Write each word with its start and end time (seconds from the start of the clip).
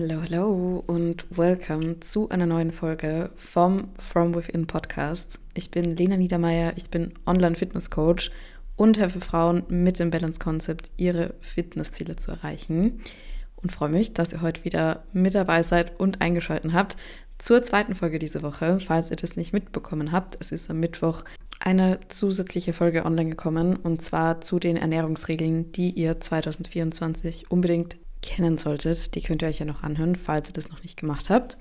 Hello, 0.00 0.22
hello 0.22 0.84
und 0.86 1.26
welcome 1.36 1.98
zu 1.98 2.28
einer 2.28 2.46
neuen 2.46 2.70
Folge 2.70 3.32
vom 3.34 3.88
From 3.98 4.32
Within 4.32 4.68
Podcast. 4.68 5.40
Ich 5.54 5.72
bin 5.72 5.96
Lena 5.96 6.16
Niedermeyer, 6.16 6.74
ich 6.76 6.88
bin 6.88 7.14
Online-Fitness-Coach 7.26 8.30
und 8.76 8.96
helfe 8.96 9.20
Frauen 9.20 9.64
mit 9.68 9.98
dem 9.98 10.10
Balance-Konzept, 10.10 10.92
ihre 10.98 11.34
Fitnessziele 11.40 12.14
zu 12.14 12.30
erreichen. 12.30 13.00
Und 13.56 13.72
freue 13.72 13.88
mich, 13.88 14.14
dass 14.14 14.32
ihr 14.32 14.40
heute 14.40 14.64
wieder 14.64 15.02
mit 15.12 15.34
dabei 15.34 15.64
seid 15.64 15.98
und 15.98 16.20
eingeschaltet 16.20 16.72
habt 16.72 16.96
zur 17.38 17.64
zweiten 17.64 17.96
Folge 17.96 18.20
diese 18.20 18.42
Woche. 18.42 18.78
Falls 18.78 19.10
ihr 19.10 19.16
das 19.16 19.34
nicht 19.34 19.52
mitbekommen 19.52 20.12
habt, 20.12 20.36
es 20.38 20.52
ist 20.52 20.70
am 20.70 20.78
Mittwoch 20.78 21.24
eine 21.58 21.98
zusätzliche 22.06 22.72
Folge 22.72 23.04
online 23.04 23.30
gekommen 23.30 23.74
und 23.74 24.00
zwar 24.00 24.42
zu 24.42 24.60
den 24.60 24.76
Ernährungsregeln, 24.76 25.72
die 25.72 25.90
ihr 25.90 26.20
2024 26.20 27.50
unbedingt 27.50 27.96
kennen 28.22 28.58
solltet. 28.58 29.14
Die 29.14 29.22
könnt 29.22 29.42
ihr 29.42 29.48
euch 29.48 29.58
ja 29.58 29.66
noch 29.66 29.82
anhören, 29.82 30.16
falls 30.16 30.50
ihr 30.50 30.54
das 30.54 30.70
noch 30.70 30.82
nicht 30.82 30.98
gemacht 30.98 31.30
habt. 31.30 31.58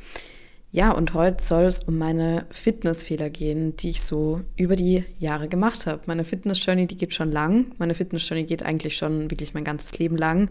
Ja, 0.70 0.92
und 0.92 1.14
heute 1.14 1.44
soll 1.44 1.64
es 1.64 1.84
um 1.84 1.98
meine 1.98 2.46
Fitnessfehler 2.52 3.30
gehen, 3.30 3.78
die 3.78 3.92
ich 3.92 4.02
so 4.02 4.42
über 4.58 4.76
die 4.76 5.06
Jahre 5.18 5.48
gemacht 5.48 5.86
habe. 5.86 6.02
Meine 6.08 6.26
Fitness-Journey, 6.26 6.88
die 6.88 6.98
geht 6.98 7.14
schon 7.14 7.32
lang. 7.32 7.72
Meine 7.78 7.96
Fitness-Journey 7.96 8.44
geht 8.44 8.64
eigentlich 8.64 8.98
schon 8.98 9.32
wirklich 9.32 9.54
mein 9.54 9.64
ganzes 9.64 9.98
Leben 9.98 10.18
lang. 10.18 10.50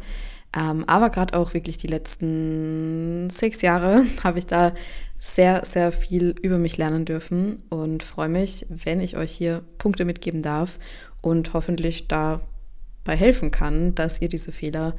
Ähm, 0.56 0.84
aber 0.87 1.11
gerade 1.11 1.37
auch 1.37 1.52
wirklich 1.52 1.77
die 1.77 1.87
letzten 1.87 3.28
sechs 3.28 3.61
Jahre 3.61 4.05
habe 4.25 4.38
ich 4.38 4.47
da 4.47 4.73
sehr, 5.19 5.64
sehr 5.66 5.92
viel 5.92 6.34
über 6.41 6.56
mich 6.56 6.78
lernen 6.78 7.05
dürfen 7.05 7.62
und 7.69 8.02
freue 8.02 8.28
mich, 8.28 8.64
wenn 8.69 9.00
ich 9.00 9.16
euch 9.16 9.33
hier 9.33 9.64
Punkte 9.77 10.05
mitgeben 10.05 10.42
darf 10.42 10.78
und 11.20 11.53
hoffentlich 11.53 12.09
dabei 12.09 13.16
helfen 13.16 13.50
kann, 13.50 13.94
dass 13.94 14.22
ihr 14.22 14.28
diese 14.28 14.53
Fehler 14.53 14.94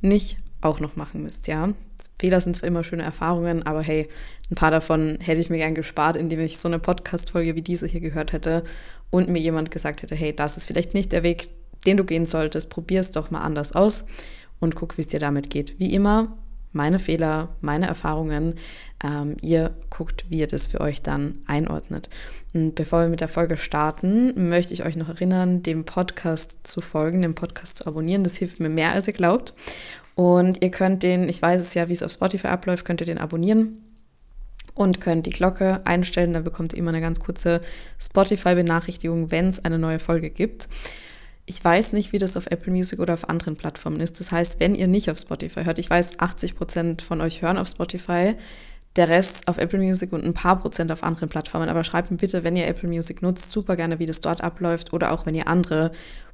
nicht 0.00 0.38
auch 0.60 0.80
noch 0.80 0.96
machen 0.96 1.22
müsst, 1.22 1.46
ja. 1.46 1.70
Fehler 2.18 2.40
sind 2.40 2.56
zwar 2.56 2.68
immer 2.68 2.84
schöne 2.84 3.02
Erfahrungen, 3.02 3.64
aber 3.64 3.82
hey, 3.82 4.08
ein 4.50 4.54
paar 4.54 4.70
davon 4.70 5.18
hätte 5.20 5.40
ich 5.40 5.50
mir 5.50 5.58
gern 5.58 5.74
gespart, 5.74 6.16
indem 6.16 6.40
ich 6.40 6.58
so 6.58 6.68
eine 6.68 6.78
Podcast-Folge 6.78 7.54
wie 7.56 7.62
diese 7.62 7.86
hier 7.86 8.00
gehört 8.00 8.32
hätte 8.32 8.64
und 9.10 9.28
mir 9.28 9.40
jemand 9.40 9.70
gesagt 9.70 10.02
hätte, 10.02 10.14
hey, 10.14 10.34
das 10.34 10.56
ist 10.56 10.66
vielleicht 10.66 10.94
nicht 10.94 11.12
der 11.12 11.22
Weg, 11.22 11.48
den 11.86 11.96
du 11.96 12.04
gehen 12.04 12.26
solltest, 12.26 12.70
probier 12.70 13.00
es 13.00 13.10
doch 13.10 13.30
mal 13.30 13.40
anders 13.40 13.72
aus 13.72 14.04
und 14.60 14.74
guck, 14.74 14.96
wie 14.96 15.02
es 15.02 15.08
dir 15.08 15.20
damit 15.20 15.50
geht. 15.50 15.78
Wie 15.78 15.94
immer, 15.94 16.36
meine 16.72 16.98
Fehler, 16.98 17.56
meine 17.60 17.86
Erfahrungen. 17.86 18.54
Ähm, 19.02 19.36
ihr 19.40 19.74
guckt, 19.88 20.26
wie 20.28 20.38
ihr 20.38 20.46
das 20.46 20.66
für 20.66 20.80
euch 20.80 21.02
dann 21.02 21.38
einordnet. 21.46 22.10
Und 22.52 22.74
bevor 22.74 23.02
wir 23.02 23.08
mit 23.08 23.20
der 23.20 23.28
Folge 23.28 23.56
starten, 23.56 24.48
möchte 24.48 24.74
ich 24.74 24.84
euch 24.84 24.96
noch 24.96 25.08
erinnern, 25.08 25.62
dem 25.62 25.84
Podcast 25.84 26.58
zu 26.64 26.80
folgen, 26.80 27.22
dem 27.22 27.34
Podcast 27.34 27.78
zu 27.78 27.86
abonnieren. 27.86 28.24
Das 28.24 28.36
hilft 28.36 28.60
mir 28.60 28.68
mehr, 28.68 28.92
als 28.92 29.06
ihr 29.06 29.12
glaubt. 29.12 29.54
Und 30.20 30.62
ihr 30.62 30.70
könnt 30.70 31.02
den, 31.02 31.30
ich 31.30 31.40
weiß 31.40 31.62
es 31.62 31.72
ja, 31.72 31.88
wie 31.88 31.94
es 31.94 32.02
auf 32.02 32.12
Spotify 32.12 32.48
abläuft, 32.48 32.84
könnt 32.84 33.00
ihr 33.00 33.06
den 33.06 33.16
abonnieren 33.16 33.82
und 34.74 35.00
könnt 35.00 35.24
die 35.24 35.30
Glocke 35.30 35.80
einstellen. 35.86 36.34
Dann 36.34 36.44
bekommt 36.44 36.74
ihr 36.74 36.78
immer 36.78 36.90
eine 36.90 37.00
ganz 37.00 37.20
kurze 37.20 37.62
Spotify-Benachrichtigung, 37.98 39.30
wenn 39.30 39.48
es 39.48 39.64
eine 39.64 39.78
neue 39.78 39.98
Folge 39.98 40.28
gibt. 40.28 40.68
Ich 41.46 41.64
weiß 41.64 41.94
nicht, 41.94 42.12
wie 42.12 42.18
das 42.18 42.36
auf 42.36 42.48
Apple 42.48 42.70
Music 42.70 42.98
oder 42.98 43.14
auf 43.14 43.30
anderen 43.30 43.56
Plattformen 43.56 43.98
ist. 44.00 44.20
Das 44.20 44.30
heißt, 44.30 44.60
wenn 44.60 44.74
ihr 44.74 44.88
nicht 44.88 45.10
auf 45.10 45.16
Spotify 45.16 45.64
hört, 45.64 45.78
ich 45.78 45.88
weiß, 45.88 46.20
80 46.20 46.54
Prozent 46.54 47.00
von 47.00 47.22
euch 47.22 47.40
hören 47.40 47.56
auf 47.56 47.68
Spotify, 47.68 48.34
der 48.96 49.08
Rest 49.08 49.48
auf 49.48 49.56
Apple 49.56 49.78
Music 49.78 50.12
und 50.12 50.22
ein 50.22 50.34
paar 50.34 50.60
Prozent 50.60 50.92
auf 50.92 51.02
anderen 51.02 51.30
Plattformen. 51.30 51.70
Aber 51.70 51.82
schreibt 51.82 52.10
mir 52.10 52.18
bitte, 52.18 52.44
wenn 52.44 52.56
ihr 52.56 52.66
Apple 52.66 52.90
Music 52.90 53.22
nutzt, 53.22 53.52
super 53.52 53.74
gerne, 53.74 53.98
wie 54.00 54.06
das 54.06 54.20
dort 54.20 54.42
abläuft 54.42 54.92
oder 54.92 55.12
auch 55.12 55.24
wenn 55.24 55.34
ihr 55.34 55.48
andere 55.48 55.92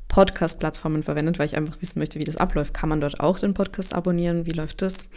Podcast-Plattformen 0.09 1.03
verwendet, 1.03 1.39
weil 1.39 1.47
ich 1.47 1.57
einfach 1.57 1.81
wissen 1.81 1.99
möchte, 1.99 2.19
wie 2.19 2.25
das 2.25 2.37
abläuft. 2.37 2.75
Kann 2.75 2.89
man 2.89 3.01
dort 3.01 3.21
auch 3.21 3.39
den 3.39 3.55
Podcast 3.55 3.95
abonnieren? 3.95 4.47
Wie 4.47 4.53
läuft 4.53 4.83
das? 4.83 5.11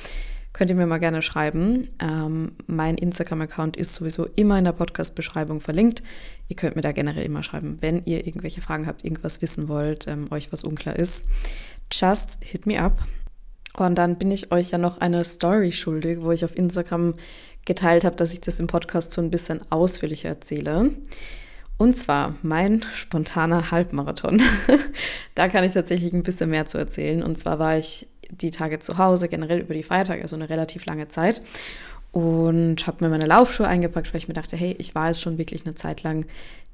Könnt 0.52 0.72
ihr 0.72 0.76
mir 0.76 0.88
mal 0.88 0.98
gerne 0.98 1.22
schreiben. 1.22 1.88
Ähm, 2.00 2.54
mein 2.66 2.98
Instagram-Account 2.98 3.78
ist 3.78 3.94
sowieso 3.94 4.26
immer 4.26 4.58
in 4.58 4.66
der 4.66 4.72
Podcast-Beschreibung 4.72 5.62
verlinkt. 5.62 6.02
Ihr 6.48 6.56
könnt 6.56 6.76
mir 6.76 6.82
da 6.82 6.92
generell 6.92 7.24
immer 7.24 7.44
schreiben, 7.44 7.78
wenn 7.82 8.04
ihr 8.06 8.26
irgendwelche 8.26 8.62
Fragen 8.62 8.88
habt, 8.88 9.06
irgendwas 9.06 9.42
wissen 9.42 9.68
wollt, 9.68 10.08
ähm, 10.08 10.28
euch 10.32 10.52
was 10.52 10.64
unklar 10.64 10.96
ist. 10.96 11.28
Just 11.92 12.40
hit 12.44 12.66
me 12.66 12.82
up. 12.82 13.04
Und 13.78 13.96
dann 13.96 14.18
bin 14.18 14.32
ich 14.32 14.52
euch 14.52 14.72
ja 14.72 14.80
noch 14.80 14.98
eine 14.98 15.24
Story 15.24 15.72
schuldig, 15.72 16.22
wo 16.22 16.32
ich 16.32 16.44
auf 16.44 16.58
Instagram 16.58 17.14
geteilt 17.66 18.04
habe, 18.04 18.16
dass 18.16 18.34
ich 18.34 18.42
das 18.42 18.60
im 18.60 18.68
Podcast 18.68 19.12
so 19.12 19.22
ein 19.22 19.30
bisschen 19.30 19.62
ausführlicher 19.72 20.30
erzähle. 20.30 20.92
Und 21.80 21.96
zwar 21.96 22.36
mein 22.42 22.82
spontaner 22.94 23.72
Halbmarathon. 23.72 24.42
da 25.36 25.48
kann 25.48 25.64
ich 25.64 25.72
tatsächlich 25.72 26.12
ein 26.12 26.24
bisschen 26.24 26.50
mehr 26.50 26.66
zu 26.66 26.78
erzählen. 26.78 27.24
Und 27.24 27.38
zwar 27.38 27.58
war 27.58 27.78
ich 27.78 28.10
die 28.30 28.52
Tage 28.52 28.80
zu 28.80 28.98
Hause, 28.98 29.30
generell 29.30 29.62
über 29.62 29.74
die 29.74 29.84
Feiertage, 29.84 30.22
also 30.22 30.36
eine 30.36 30.50
relativ 30.50 30.86
lange 30.86 31.08
Zeit. 31.08 31.42
Und 32.12 32.86
habe 32.86 33.06
mir 33.06 33.10
meine 33.10 33.28
Laufschuhe 33.28 33.66
eingepackt, 33.66 34.14
weil 34.14 34.18
ich 34.18 34.28
mir 34.28 34.34
dachte, 34.34 34.58
hey, 34.58 34.76
ich 34.78 34.94
war 34.94 35.08
jetzt 35.08 35.22
schon 35.22 35.38
wirklich 35.38 35.66
eine 35.66 35.74
Zeit 35.74 36.04
lang 36.04 36.26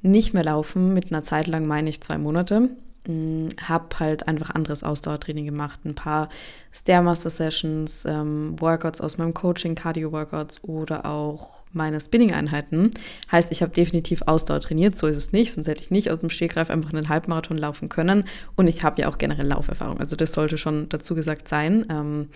nicht 0.02 0.34
mehr 0.34 0.44
laufen. 0.44 0.96
Mit 0.96 1.12
einer 1.12 1.24
Zeit 1.24 1.46
lang 1.46 1.68
meine 1.68 1.92
ich 1.92 2.02
zwei 2.02 2.18
Monate. 2.18 2.70
Mm, 3.08 3.50
habe 3.62 4.00
halt 4.00 4.28
einfach 4.28 4.50
anderes 4.50 4.84
Ausdauertraining 4.84 5.46
gemacht, 5.46 5.86
ein 5.86 5.96
paar 5.96 6.30
Stairmaster-Sessions, 6.72 8.06
ähm, 8.06 8.56
Workouts 8.60 9.02
aus 9.02 9.18
meinem 9.18 9.34
Coaching, 9.34 9.76
Cardio-Workouts 9.76 10.64
oder 10.64 11.06
auch 11.06 11.64
meine 11.72 12.00
Spinning-Einheiten. 12.00 12.92
Heißt, 13.32 13.52
ich 13.52 13.62
habe 13.62 13.72
definitiv 13.72 14.24
Ausdauer 14.26 14.62
trainiert, 14.62 14.96
so 14.96 15.08
ist 15.08 15.18
es 15.18 15.32
nicht, 15.32 15.54
sonst 15.54 15.68
hätte 15.68 15.84
ich 15.84 15.92
nicht 15.92 16.10
aus 16.10 16.22
dem 16.22 16.30
Stegreif 16.30 16.70
einfach 16.70 16.94
einen 16.94 17.10
Halbmarathon 17.10 17.58
laufen 17.58 17.90
können. 17.90 18.24
Und 18.56 18.68
ich 18.68 18.84
habe 18.84 19.02
ja 19.02 19.10
auch 19.10 19.18
generell 19.18 19.48
Lauferfahrung, 19.48 20.00
also 20.00 20.16
das 20.16 20.34
sollte 20.34 20.58
schon 20.58 20.90
dazu 20.90 21.16
gesagt 21.16 21.48
sein. 21.48 21.86
Ähm, 21.90 22.30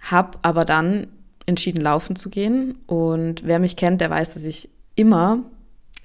habe 0.00 0.38
aber 0.42 0.64
dann 0.64 1.06
entschieden, 1.46 1.80
laufen 1.80 2.16
zu 2.16 2.30
gehen. 2.30 2.76
Und 2.86 3.44
wer 3.44 3.58
mich 3.58 3.76
kennt, 3.76 4.00
der 4.00 4.10
weiß, 4.10 4.34
dass 4.34 4.44
ich 4.44 4.68
immer 4.96 5.44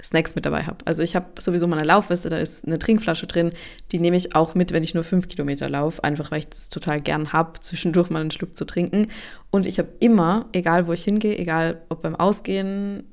Snacks 0.02 0.36
mit 0.36 0.46
dabei 0.46 0.64
habe. 0.64 0.78
Also 0.86 1.04
ich 1.04 1.16
habe 1.16 1.28
sowieso 1.40 1.68
meine 1.68 1.84
Laufweste, 1.84 2.30
da 2.30 2.38
ist 2.38 2.66
eine 2.66 2.80
Trinkflasche 2.80 3.28
drin, 3.28 3.52
die 3.92 4.00
nehme 4.00 4.16
ich 4.16 4.36
auch 4.36 4.56
mit, 4.56 4.72
wenn 4.72 4.84
ich 4.84 4.94
nur 4.94 5.04
fünf 5.04 5.28
Kilometer 5.28 5.70
laufe, 5.70 6.04
einfach 6.04 6.32
weil 6.32 6.40
ich 6.40 6.48
das 6.48 6.70
total 6.70 7.00
gern 7.00 7.34
habe, 7.34 7.60
zwischendurch 7.60 8.10
mal 8.10 8.22
einen 8.22 8.32
Schluck 8.32 8.56
zu 8.56 8.66
trinken. 8.66 9.08
Und 9.50 9.66
ich 9.66 9.78
habe 9.78 9.90
immer, 10.00 10.48
egal 10.54 10.88
wo 10.88 10.94
ich 10.94 11.04
hingehe, 11.04 11.38
egal 11.38 11.82
ob 11.90 12.02
beim 12.02 12.16
Ausgehen 12.16 13.04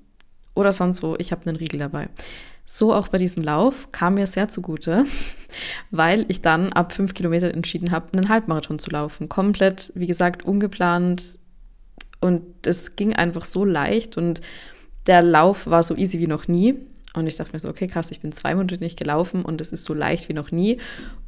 oder 0.54 0.72
sonst 0.72 1.02
wo, 1.02 1.16
ich 1.18 1.32
habe 1.32 1.46
einen 1.46 1.56
Riegel 1.56 1.80
dabei. 1.80 2.08
So 2.64 2.92
auch 2.92 3.08
bei 3.08 3.18
diesem 3.18 3.44
Lauf 3.44 3.90
kam 3.92 4.14
mir 4.14 4.26
sehr 4.26 4.48
zugute, 4.48 5.04
weil 5.90 6.24
ich 6.28 6.40
dann 6.40 6.72
ab 6.72 6.92
fünf 6.92 7.14
Kilometern 7.14 7.52
entschieden 7.52 7.90
habe, 7.90 8.12
einen 8.12 8.28
Halbmarathon 8.28 8.78
zu 8.78 8.90
laufen. 8.90 9.28
Komplett, 9.28 9.92
wie 9.94 10.06
gesagt, 10.06 10.44
ungeplant. 10.44 11.38
Und 12.20 12.66
es 12.66 12.96
ging 12.96 13.12
einfach 13.12 13.44
so 13.44 13.64
leicht 13.64 14.16
und 14.16 14.40
der 15.06 15.22
Lauf 15.22 15.66
war 15.66 15.82
so 15.82 15.96
easy 15.96 16.18
wie 16.18 16.26
noch 16.26 16.48
nie. 16.48 16.74
Und 17.16 17.26
ich 17.26 17.36
dachte 17.36 17.52
mir 17.54 17.58
so, 17.58 17.70
okay, 17.70 17.86
krass, 17.86 18.10
ich 18.10 18.20
bin 18.20 18.32
zwei 18.32 18.54
Monate 18.54 18.76
nicht 18.76 18.98
gelaufen 18.98 19.42
und 19.42 19.62
es 19.62 19.72
ist 19.72 19.84
so 19.84 19.94
leicht 19.94 20.28
wie 20.28 20.34
noch 20.34 20.52
nie. 20.52 20.78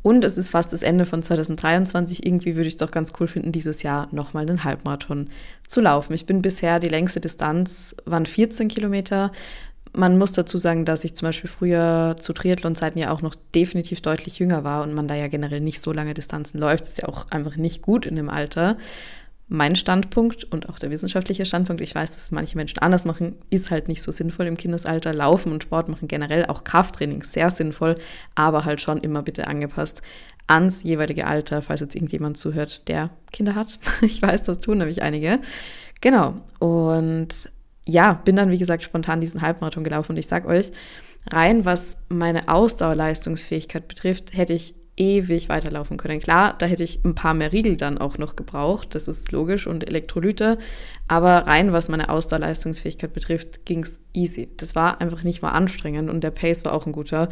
Und 0.03 0.23
es 0.23 0.37
ist 0.37 0.51
fast 0.51 0.73
das 0.75 0.83
Ende 0.83 1.07
von 1.07 1.23
2023. 1.23 2.27
Irgendwie 2.27 2.57
würde 2.57 2.69
ich 2.69 2.75
es 2.75 2.79
doch 2.79 2.91
ganz 2.91 3.15
cool 3.19 3.27
finden, 3.27 3.53
dieses 3.53 3.83
Jahr 3.83 4.07
nochmal 4.13 4.47
einen 4.47 4.65
Halbmarathon 4.65 5.31
zu 5.67 5.81
laufen. 5.81 6.13
Ich 6.13 6.27
bin 6.27 6.43
bisher, 6.43 6.79
die 6.79 6.91
längste 6.91 7.21
Distanz 7.21 7.97
waren 8.05 8.27
14 8.27 8.69
Kilometer. 8.69 9.33
Man 9.95 10.19
muss 10.19 10.33
dazu 10.33 10.59
sagen, 10.59 10.85
dass 10.85 11.05
ich 11.05 11.17
zum 11.17 11.27
Beispiel 11.27 11.49
früher 11.49 12.17
zu 12.21 12.35
Triathlon-Zeiten 12.35 12.99
ja 12.99 13.11
auch 13.11 13.23
noch 13.23 13.35
definitiv 13.55 14.03
deutlich 14.03 14.39
jünger 14.39 14.65
war 14.65 14.83
und 14.83 14.93
man 14.93 15.09
da 15.09 15.15
ja 15.15 15.29
generell 15.29 15.61
nicht 15.61 15.81
so 15.81 15.95
lange 15.95 16.13
Distanzen 16.13 16.61
läuft. 16.61 16.83
Das 16.83 16.91
ist 16.91 17.03
ja 17.03 17.09
auch 17.09 17.31
einfach 17.31 17.57
nicht 17.57 17.81
gut 17.81 18.05
in 18.05 18.17
dem 18.17 18.29
Alter 18.29 18.77
mein 19.49 19.77
Standpunkt 19.77 20.45
und 20.45 20.69
auch 20.69 20.79
der 20.79 20.91
wissenschaftliche 20.91 21.47
Standpunkt, 21.47 21.81
ich 21.81 21.95
weiß, 21.95 22.13
dass 22.13 22.31
manche 22.31 22.57
Menschen 22.57 22.81
anders 22.81 23.05
machen, 23.05 23.35
ist 23.49 23.71
halt 23.71 23.89
nicht 23.89 24.03
so 24.03 24.13
sinnvoll 24.13 24.47
im 24.47 24.57
Kindesalter. 24.57 25.15
Laufen 25.15 25.53
und 25.53 25.63
Sport 25.63 25.89
machen 25.89 26.07
generell, 26.07 26.47
auch 26.47 26.65
Krafttraining 26.65 27.23
sehr 27.23 27.51
sinnvoll, 27.51 27.97
aber 28.35 28.65
halt 28.65 28.81
schon 28.81 28.99
immer 28.99 29.23
bitte 29.23 29.47
angepasst 29.47 30.03
ans 30.49 30.83
jeweilige 30.83 31.27
Alter, 31.27 31.63
falls 31.63 31.81
jetzt 31.81 31.95
irgendjemand 31.95 32.39
zuhört, 32.39 32.89
der 32.89 33.11
Kinder 33.33 33.55
hat. 33.55 33.79
Ich 34.01 34.21
weiß, 34.21 34.43
das 34.45 34.61
tun 34.61 34.79
nämlich 34.79 35.03
einige. 35.03 35.41
Genau. 36.01 36.35
Und 36.59 37.51
ja, 37.87 38.15
bin 38.15 38.37
dann, 38.37 38.51
wie 38.51 38.59
gesagt, 38.59 38.83
spontan 38.83 39.21
diesen 39.21 39.43
Halbmarathon 39.43 39.85
gelaufen 39.85 40.13
und 40.13 40.19
ich 40.19 40.27
sag 40.27 40.47
euch, 40.47 40.71
rein 41.31 41.65
was 41.65 42.03
meine 42.09 42.49
Ausdauerleistungsfähigkeit 42.49 43.89
betrifft, 43.89 44.37
hätte 44.37 44.53
ich 44.53 44.75
ewig 44.99 45.49
weiterlaufen 45.49 45.97
können. 45.97 46.21
Klar, 46.21 46.55
da 46.59 46.67
hätte 46.67 46.85
ich 46.85 47.05
ein 47.05 47.15
paar 47.15 47.35
mehr 47.35 47.53
Riegel 47.53 47.77
dann 47.77 47.99
auch 47.99 48.19
noch 48.19 48.37
gebraucht, 48.37 48.95
das 48.95 49.09
ist 49.09 49.33
logisch, 49.33 49.67
und 49.67 49.87
Elektrolyte. 49.87 50.59
Aber 51.07 51.47
rein, 51.47 51.73
was 51.73 51.89
meine 51.89 52.09
Ausdauerleistungsfähigkeit 52.09 53.13
betrifft, 53.13 53.65
ging 53.65 53.83
es 53.85 54.01
easy. 54.13 54.49
Das 54.57 54.75
war 54.75 55.01
einfach 55.01 55.23
nicht 55.23 55.41
mal 55.43 55.53
anstrengend 55.53 56.11
und 56.11 56.23
der 56.23 56.31
Pace 56.31 56.65
war 56.65 56.73
auch 56.73 56.87
ein 56.87 56.93
guter. 56.93 57.29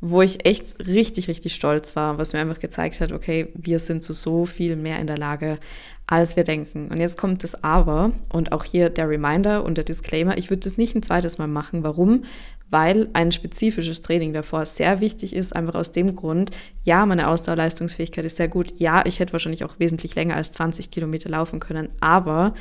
wo 0.00 0.22
ich 0.22 0.46
echt 0.46 0.86
richtig, 0.86 1.28
richtig 1.28 1.54
stolz 1.54 1.94
war, 1.94 2.16
was 2.16 2.32
mir 2.32 2.40
einfach 2.40 2.58
gezeigt 2.58 3.00
hat, 3.00 3.12
okay, 3.12 3.48
wir 3.54 3.78
sind 3.78 4.02
zu 4.02 4.14
so 4.14 4.46
viel 4.46 4.74
mehr 4.76 4.98
in 4.98 5.06
der 5.06 5.18
Lage, 5.18 5.58
als 6.06 6.36
wir 6.36 6.44
denken. 6.44 6.88
Und 6.88 7.00
jetzt 7.00 7.18
kommt 7.18 7.44
das 7.44 7.62
Aber 7.62 8.12
und 8.32 8.52
auch 8.52 8.64
hier 8.64 8.88
der 8.88 9.08
Reminder 9.08 9.62
und 9.62 9.76
der 9.76 9.84
Disclaimer, 9.84 10.38
ich 10.38 10.48
würde 10.48 10.60
das 10.60 10.78
nicht 10.78 10.96
ein 10.96 11.02
zweites 11.02 11.36
Mal 11.36 11.48
machen. 11.48 11.82
Warum? 11.82 12.24
Weil 12.70 13.08
ein 13.12 13.32
spezifisches 13.32 14.02
Training 14.02 14.32
davor 14.32 14.64
sehr 14.64 15.00
wichtig 15.00 15.34
ist, 15.34 15.54
einfach 15.54 15.74
aus 15.74 15.92
dem 15.92 16.14
Grund, 16.14 16.50
ja, 16.82 17.04
meine 17.04 17.28
Ausdauerleistungsfähigkeit 17.28 18.24
ist 18.24 18.36
sehr 18.36 18.48
gut, 18.48 18.74
ja, 18.78 19.04
ich 19.04 19.18
hätte 19.18 19.32
wahrscheinlich 19.32 19.64
auch 19.64 19.78
wesentlich 19.78 20.14
länger 20.14 20.36
als 20.36 20.52
20 20.52 20.90
Kilometer 20.90 21.28
laufen 21.28 21.60
können, 21.60 21.88
aber 22.00 22.54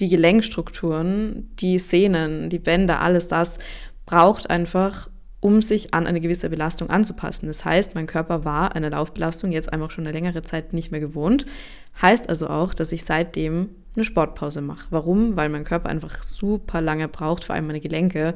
die 0.00 0.08
Gelenkstrukturen, 0.08 1.50
die 1.60 1.78
Sehnen, 1.78 2.48
die 2.48 2.58
Bänder, 2.58 3.00
alles 3.00 3.28
das 3.28 3.58
braucht 4.06 4.50
einfach 4.50 5.08
um 5.40 5.62
sich 5.62 5.94
an 5.94 6.06
eine 6.06 6.20
gewisse 6.20 6.50
Belastung 6.50 6.90
anzupassen. 6.90 7.46
Das 7.46 7.64
heißt, 7.64 7.94
mein 7.94 8.06
Körper 8.06 8.44
war 8.44 8.76
eine 8.76 8.90
Laufbelastung 8.90 9.52
jetzt 9.52 9.72
einfach 9.72 9.90
schon 9.90 10.06
eine 10.06 10.12
längere 10.12 10.42
Zeit 10.42 10.74
nicht 10.74 10.90
mehr 10.90 11.00
gewohnt. 11.00 11.46
Heißt 12.00 12.28
also 12.28 12.48
auch, 12.48 12.74
dass 12.74 12.92
ich 12.92 13.04
seitdem 13.04 13.70
eine 13.96 14.04
Sportpause 14.04 14.60
mache. 14.60 14.86
Warum? 14.90 15.36
Weil 15.36 15.48
mein 15.48 15.64
Körper 15.64 15.88
einfach 15.88 16.22
super 16.22 16.80
lange 16.80 17.08
braucht, 17.08 17.44
vor 17.44 17.54
allem 17.54 17.66
meine 17.66 17.80
Gelenke, 17.80 18.34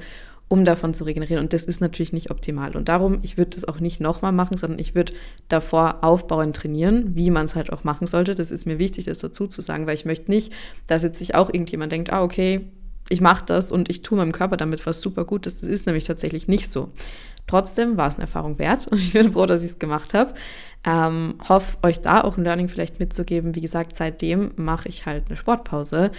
um 0.55 0.65
davon 0.65 0.95
zu 0.95 1.03
regenerieren. 1.03 1.43
Und 1.43 1.53
das 1.53 1.65
ist 1.65 1.81
natürlich 1.81 2.13
nicht 2.13 2.31
optimal. 2.31 2.77
Und 2.77 2.89
darum, 2.89 3.19
ich 3.23 3.37
würde 3.37 3.51
das 3.51 3.65
auch 3.65 3.81
nicht 3.81 4.01
nochmal 4.01 4.31
machen, 4.31 4.57
sondern 4.57 4.79
ich 4.79 4.95
würde 4.95 5.13
davor 5.49 5.99
aufbauend 6.03 6.55
trainieren, 6.55 7.17
wie 7.17 7.29
man 7.31 7.47
es 7.47 7.57
halt 7.57 7.73
auch 7.73 7.83
machen 7.83 8.07
sollte. 8.07 8.37
Das 8.37 8.53
ist 8.53 8.65
mir 8.65 8.79
wichtig, 8.79 9.07
das 9.07 9.19
dazu 9.19 9.49
zu 9.49 9.63
sagen, 9.63 9.89
weil 9.89 9.97
ich 9.97 10.05
möchte 10.05 10.31
nicht, 10.31 10.53
dass 10.87 11.03
jetzt 11.03 11.19
sich 11.19 11.35
auch 11.35 11.49
irgendjemand 11.49 11.91
denkt, 11.91 12.13
ah, 12.13 12.23
okay, 12.23 12.61
ich 13.09 13.21
mache 13.21 13.45
das 13.45 13.73
und 13.73 13.91
ich 13.91 14.03
tue 14.03 14.17
meinem 14.17 14.31
Körper 14.31 14.57
damit 14.57 14.87
was 14.87 15.01
super 15.01 15.25
Gutes. 15.25 15.57
Das 15.57 15.69
ist 15.69 15.87
nämlich 15.87 16.05
tatsächlich 16.05 16.47
nicht 16.47 16.71
so. 16.71 16.93
Trotzdem 17.49 17.97
war 17.97 18.07
es 18.07 18.15
eine 18.15 18.23
Erfahrung 18.23 18.61
wert 18.61 18.87
und 18.93 18.99
ich 18.99 19.13
bin 19.13 19.33
froh, 19.33 19.47
dass 19.47 19.65
ich 19.65 19.73
es 19.73 19.79
gemacht 19.81 20.15
habe. 20.15 20.35
Ähm, 20.85 21.35
hoffe, 21.49 21.79
euch 21.83 22.01
da 22.01 22.21
auch 22.23 22.37
ein 22.37 22.45
Learning 22.45 22.69
vielleicht 22.69 23.01
mitzugeben. 23.01 23.57
Wie 23.57 23.61
gesagt, 23.61 23.97
seitdem 23.97 24.53
mache 24.55 24.89
ich 24.89 25.05
halt 25.05 25.25
eine 25.27 25.37
Sportpause. 25.37 26.13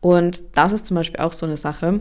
Und 0.00 0.42
das 0.54 0.72
ist 0.72 0.86
zum 0.86 0.96
Beispiel 0.96 1.20
auch 1.20 1.32
so 1.32 1.46
eine 1.46 1.56
Sache. 1.56 2.00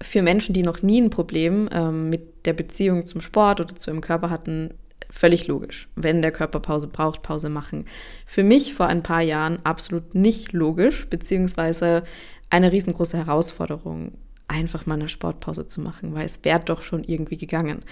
Für 0.00 0.22
Menschen, 0.22 0.52
die 0.52 0.62
noch 0.62 0.82
nie 0.82 1.00
ein 1.00 1.10
Problem 1.10 1.68
ähm, 1.72 2.10
mit 2.10 2.46
der 2.46 2.52
Beziehung 2.52 3.06
zum 3.06 3.20
Sport 3.20 3.60
oder 3.60 3.74
zu 3.74 3.90
ihrem 3.90 4.00
Körper 4.00 4.30
hatten, 4.30 4.74
völlig 5.10 5.46
logisch. 5.46 5.88
Wenn 5.96 6.22
der 6.22 6.32
Körper 6.32 6.60
Pause 6.60 6.88
braucht, 6.88 7.22
Pause 7.22 7.48
machen. 7.48 7.86
Für 8.26 8.44
mich 8.44 8.74
vor 8.74 8.86
ein 8.86 9.02
paar 9.02 9.22
Jahren 9.22 9.64
absolut 9.64 10.14
nicht 10.14 10.52
logisch, 10.52 11.08
beziehungsweise 11.08 12.02
eine 12.50 12.72
riesengroße 12.72 13.16
Herausforderung, 13.16 14.12
einfach 14.48 14.86
mal 14.86 14.94
eine 14.94 15.08
Sportpause 15.08 15.66
zu 15.66 15.80
machen, 15.80 16.14
weil 16.14 16.26
es 16.26 16.40
wäre 16.42 16.60
doch 16.60 16.82
schon 16.82 17.04
irgendwie 17.04 17.36
gegangen. 17.36 17.82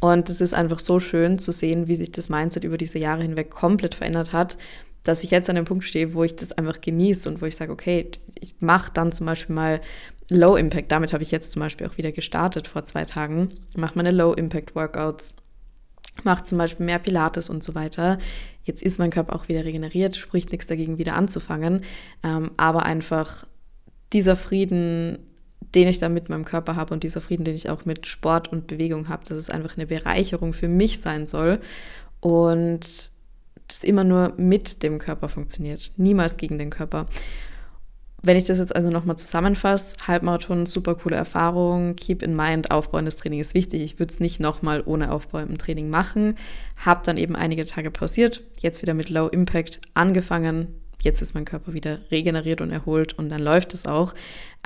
Und 0.00 0.28
es 0.28 0.40
ist 0.40 0.54
einfach 0.54 0.80
so 0.80 0.98
schön 0.98 1.38
zu 1.38 1.52
sehen, 1.52 1.86
wie 1.86 1.94
sich 1.94 2.10
das 2.10 2.28
Mindset 2.28 2.64
über 2.64 2.78
diese 2.78 2.98
Jahre 2.98 3.22
hinweg 3.22 3.50
komplett 3.50 3.94
verändert 3.94 4.32
hat, 4.32 4.56
dass 5.04 5.24
ich 5.24 5.30
jetzt 5.30 5.48
an 5.48 5.56
dem 5.56 5.64
Punkt 5.64 5.84
stehe, 5.84 6.14
wo 6.14 6.24
ich 6.24 6.36
das 6.36 6.52
einfach 6.52 6.80
genieße 6.80 7.28
und 7.28 7.40
wo 7.40 7.46
ich 7.46 7.56
sage, 7.56 7.72
okay, 7.72 8.10
ich 8.40 8.54
mache 8.60 8.92
dann 8.92 9.12
zum 9.12 9.26
Beispiel 9.26 9.54
mal 9.54 9.80
Low 10.30 10.56
Impact. 10.56 10.90
Damit 10.90 11.12
habe 11.12 11.22
ich 11.22 11.30
jetzt 11.30 11.50
zum 11.50 11.60
Beispiel 11.60 11.86
auch 11.86 11.98
wieder 11.98 12.12
gestartet 12.12 12.66
vor 12.66 12.84
zwei 12.84 13.04
Tagen. 13.04 13.50
Mache 13.76 13.96
meine 13.96 14.12
Low 14.12 14.32
Impact 14.32 14.74
Workouts, 14.74 15.36
mache 16.22 16.44
zum 16.44 16.56
Beispiel 16.56 16.86
mehr 16.86 16.98
Pilates 16.98 17.50
und 17.50 17.62
so 17.62 17.74
weiter. 17.74 18.18
Jetzt 18.64 18.82
ist 18.82 18.98
mein 18.98 19.10
Körper 19.10 19.34
auch 19.34 19.48
wieder 19.48 19.64
regeneriert, 19.64 20.16
spricht 20.16 20.52
nichts 20.52 20.66
dagegen, 20.66 20.98
wieder 20.98 21.14
anzufangen. 21.16 21.82
Ähm, 22.22 22.52
aber 22.56 22.84
einfach 22.84 23.46
dieser 24.12 24.36
Frieden, 24.36 25.18
den 25.74 25.88
ich 25.88 25.98
da 25.98 26.08
mit 26.08 26.28
meinem 26.28 26.44
Körper 26.44 26.76
habe 26.76 26.94
und 26.94 27.02
dieser 27.02 27.20
Frieden, 27.20 27.44
den 27.44 27.54
ich 27.54 27.68
auch 27.68 27.84
mit 27.84 28.06
Sport 28.06 28.52
und 28.52 28.66
Bewegung 28.66 29.08
habe, 29.08 29.22
dass 29.28 29.36
es 29.36 29.50
einfach 29.50 29.76
eine 29.76 29.86
Bereicherung 29.86 30.52
für 30.52 30.68
mich 30.68 31.00
sein 31.00 31.26
soll 31.26 31.60
und 32.20 32.80
das 33.66 33.84
immer 33.84 34.04
nur 34.04 34.34
mit 34.36 34.82
dem 34.82 34.98
Körper 34.98 35.28
funktioniert, 35.28 35.92
niemals 35.96 36.36
gegen 36.36 36.58
den 36.58 36.70
Körper. 36.70 37.06
Wenn 38.22 38.36
ich 38.36 38.44
das 38.44 38.58
jetzt 38.58 38.74
also 38.76 38.90
nochmal 38.90 39.16
zusammenfasse, 39.16 39.96
Halbmarathon, 40.06 40.66
super 40.66 40.94
coole 40.94 41.16
Erfahrung, 41.16 41.96
keep 41.96 42.22
in 42.22 42.36
mind, 42.36 42.70
aufbauendes 42.70 43.16
Training 43.16 43.40
ist 43.40 43.54
wichtig. 43.54 43.82
Ich 43.82 43.98
würde 43.98 44.12
es 44.12 44.20
nicht 44.20 44.40
nochmal 44.40 44.82
ohne 44.84 45.10
Aufbau 45.10 45.38
im 45.38 45.56
Training 45.56 45.88
machen. 45.88 46.36
Habe 46.76 47.00
dann 47.04 47.16
eben 47.16 47.34
einige 47.34 47.64
Tage 47.64 47.90
pausiert, 47.90 48.42
jetzt 48.58 48.82
wieder 48.82 48.92
mit 48.92 49.08
Low 49.08 49.28
Impact 49.28 49.80
angefangen, 49.94 50.68
jetzt 51.00 51.22
ist 51.22 51.34
mein 51.34 51.46
Körper 51.46 51.72
wieder 51.72 52.00
regeneriert 52.10 52.60
und 52.60 52.70
erholt 52.70 53.14
und 53.18 53.30
dann 53.30 53.40
läuft 53.40 53.72
es 53.72 53.86
auch. 53.86 54.14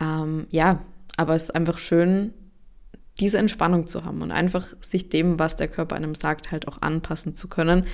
Ähm, 0.00 0.46
ja, 0.50 0.80
aber 1.16 1.34
es 1.34 1.44
ist 1.44 1.54
einfach 1.54 1.78
schön, 1.78 2.32
diese 3.20 3.38
Entspannung 3.38 3.86
zu 3.86 4.04
haben 4.04 4.22
und 4.22 4.32
einfach 4.32 4.66
sich 4.80 5.08
dem, 5.08 5.38
was 5.38 5.56
der 5.56 5.68
Körper 5.68 5.94
einem 5.94 6.16
sagt, 6.16 6.50
halt 6.50 6.66
auch 6.66 6.82
anpassen 6.82 7.34
zu 7.34 7.46
können, 7.46 7.86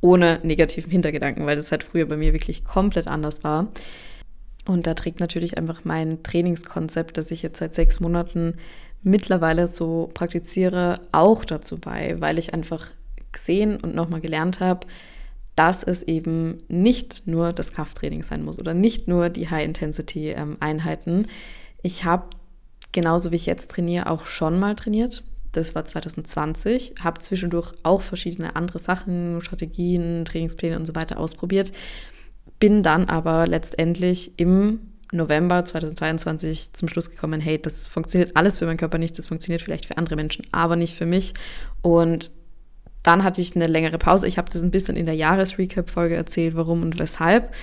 ohne 0.00 0.38
negativen 0.44 0.92
Hintergedanken, 0.92 1.44
weil 1.46 1.56
das 1.56 1.72
halt 1.72 1.82
früher 1.82 2.06
bei 2.06 2.16
mir 2.16 2.32
wirklich 2.32 2.64
komplett 2.64 3.08
anders 3.08 3.42
war. 3.42 3.72
Und 4.68 4.86
da 4.86 4.92
trägt 4.92 5.18
natürlich 5.18 5.56
einfach 5.56 5.84
mein 5.84 6.22
Trainingskonzept, 6.22 7.16
das 7.16 7.30
ich 7.30 7.40
jetzt 7.42 7.58
seit 7.58 7.74
sechs 7.74 8.00
Monaten 8.00 8.54
mittlerweile 9.02 9.66
so 9.66 10.10
praktiziere, 10.12 11.00
auch 11.10 11.46
dazu 11.46 11.78
bei, 11.78 12.20
weil 12.20 12.38
ich 12.38 12.52
einfach 12.52 12.88
gesehen 13.32 13.78
und 13.80 13.94
nochmal 13.94 14.20
gelernt 14.20 14.60
habe, 14.60 14.86
dass 15.54 15.82
es 15.82 16.02
eben 16.02 16.62
nicht 16.68 17.26
nur 17.26 17.54
das 17.54 17.72
Krafttraining 17.72 18.22
sein 18.22 18.44
muss 18.44 18.58
oder 18.58 18.74
nicht 18.74 19.08
nur 19.08 19.30
die 19.30 19.48
High-Intensity-Einheiten. 19.48 21.14
Ähm, 21.20 21.26
ich 21.82 22.04
habe, 22.04 22.26
genauso 22.92 23.32
wie 23.32 23.36
ich 23.36 23.46
jetzt 23.46 23.70
trainiere, 23.70 24.10
auch 24.10 24.26
schon 24.26 24.60
mal 24.60 24.76
trainiert. 24.76 25.24
Das 25.52 25.74
war 25.74 25.86
2020. 25.86 26.96
Habe 27.00 27.20
zwischendurch 27.20 27.72
auch 27.84 28.02
verschiedene 28.02 28.54
andere 28.54 28.80
Sachen, 28.80 29.40
Strategien, 29.40 30.26
Trainingspläne 30.26 30.76
und 30.76 30.84
so 30.84 30.94
weiter 30.94 31.18
ausprobiert. 31.18 31.72
Bin 32.58 32.82
dann 32.82 33.08
aber 33.08 33.46
letztendlich 33.46 34.32
im 34.36 34.80
November 35.12 35.64
2022 35.64 36.74
zum 36.74 36.88
Schluss 36.88 37.10
gekommen, 37.10 37.40
hey, 37.40 37.60
das 37.60 37.86
funktioniert 37.86 38.36
alles 38.36 38.58
für 38.58 38.66
meinen 38.66 38.76
Körper 38.76 38.98
nicht, 38.98 39.18
das 39.18 39.28
funktioniert 39.28 39.62
vielleicht 39.62 39.86
für 39.86 39.96
andere 39.96 40.16
Menschen, 40.16 40.46
aber 40.52 40.76
nicht 40.76 40.96
für 40.96 41.06
mich. 41.06 41.34
Und 41.82 42.30
dann 43.02 43.24
hatte 43.24 43.40
ich 43.40 43.56
eine 43.56 43.66
längere 43.66 43.98
Pause. 43.98 44.26
Ich 44.26 44.38
habe 44.38 44.50
das 44.50 44.60
ein 44.60 44.70
bisschen 44.70 44.96
in 44.96 45.06
der 45.06 45.14
Jahresrecap-Folge 45.14 46.14
erzählt, 46.14 46.56
warum 46.56 46.82
und 46.82 46.98
weshalb. 46.98 47.54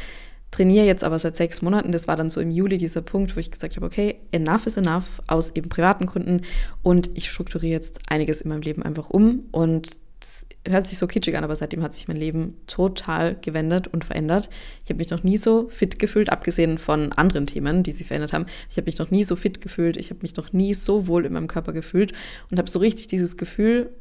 Trainiere 0.50 0.86
jetzt 0.86 1.04
aber 1.04 1.20
seit 1.20 1.36
sechs 1.36 1.62
Monaten. 1.62 1.92
Das 1.92 2.08
war 2.08 2.16
dann 2.16 2.30
so 2.30 2.40
im 2.40 2.50
Juli 2.50 2.78
dieser 2.78 3.02
Punkt, 3.02 3.36
wo 3.36 3.40
ich 3.40 3.52
gesagt 3.52 3.76
habe, 3.76 3.86
okay, 3.86 4.16
enough 4.32 4.66
is 4.66 4.78
enough 4.78 5.22
aus 5.28 5.56
eben 5.56 5.70
privaten 5.70 6.06
Gründen 6.06 6.42
und 6.82 7.10
ich 7.16 7.30
strukturiere 7.30 7.74
jetzt 7.74 8.00
einiges 8.08 8.42
in 8.42 8.50
meinem 8.50 8.62
Leben 8.62 8.82
einfach 8.82 9.10
um 9.10 9.44
und 9.52 9.98
das 10.26 10.48
hört 10.68 10.88
sich 10.88 10.98
so 10.98 11.06
kitschig 11.06 11.38
an, 11.38 11.44
aber 11.44 11.56
seitdem 11.56 11.84
hat 11.84 11.94
sich 11.94 12.08
mein 12.08 12.18
Leben 12.18 12.58
total 12.66 13.36
gewendet 13.36 13.88
und 13.88 14.04
verändert. 14.04 14.50
Ich 14.84 14.90
habe 14.90 14.98
mich 14.98 15.12
noch 15.12 15.24
nie 15.24 15.38
so 15.38 15.70
fit 15.70 16.00
gefühlt, 16.00 16.32
abgesehen 16.32 16.80
von 16.80 17.12
anderen 17.12 17.46
Themen, 17.46 17.84
die 17.84 17.92
sich 17.92 18.08
verändert 18.08 18.34
haben. 18.34 18.48
Ich 18.72 18.78
habe 18.78 18.88
mich 18.88 18.98
noch 18.98 19.12
nie 19.12 19.24
so 19.24 19.36
fit 19.36 19.62
gefühlt, 19.62 19.98
ich 19.98 20.10
habe 20.10 20.22
mich 20.24 20.36
noch 20.36 20.52
nie 20.52 20.74
so 20.74 21.06
wohl 21.06 21.26
in 21.26 21.34
meinem 21.34 21.48
Körper 21.48 21.74
gefühlt 21.74 22.12
und 22.50 22.58
habe 22.58 22.70
so 22.70 22.80
richtig 22.80 23.06
dieses 23.06 23.38
Gefühl 23.38 23.92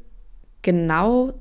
genau 0.63 1.35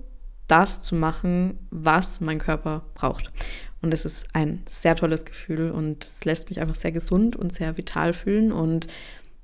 das 0.49 0.83
zu 0.83 0.95
machen, 0.95 1.59
was 1.71 2.21
mein 2.21 2.39
Körper 2.39 2.85
braucht. 2.93 3.33
Und 3.81 3.95
es 3.95 4.05
ist 4.05 4.27
ein 4.35 4.63
sehr 4.69 4.97
tolles 4.97 5.25
Gefühl 5.25 5.71
und 5.71 6.05
es 6.05 6.27
lässt 6.27 6.51
mich 6.51 6.61
einfach 6.61 6.77
sehr 6.77 6.93
gesund 6.93 7.37
und 7.37 7.55
sehr 7.55 7.79
vital 7.79 8.13
fühlen. 8.13 8.53
Und 8.53 8.87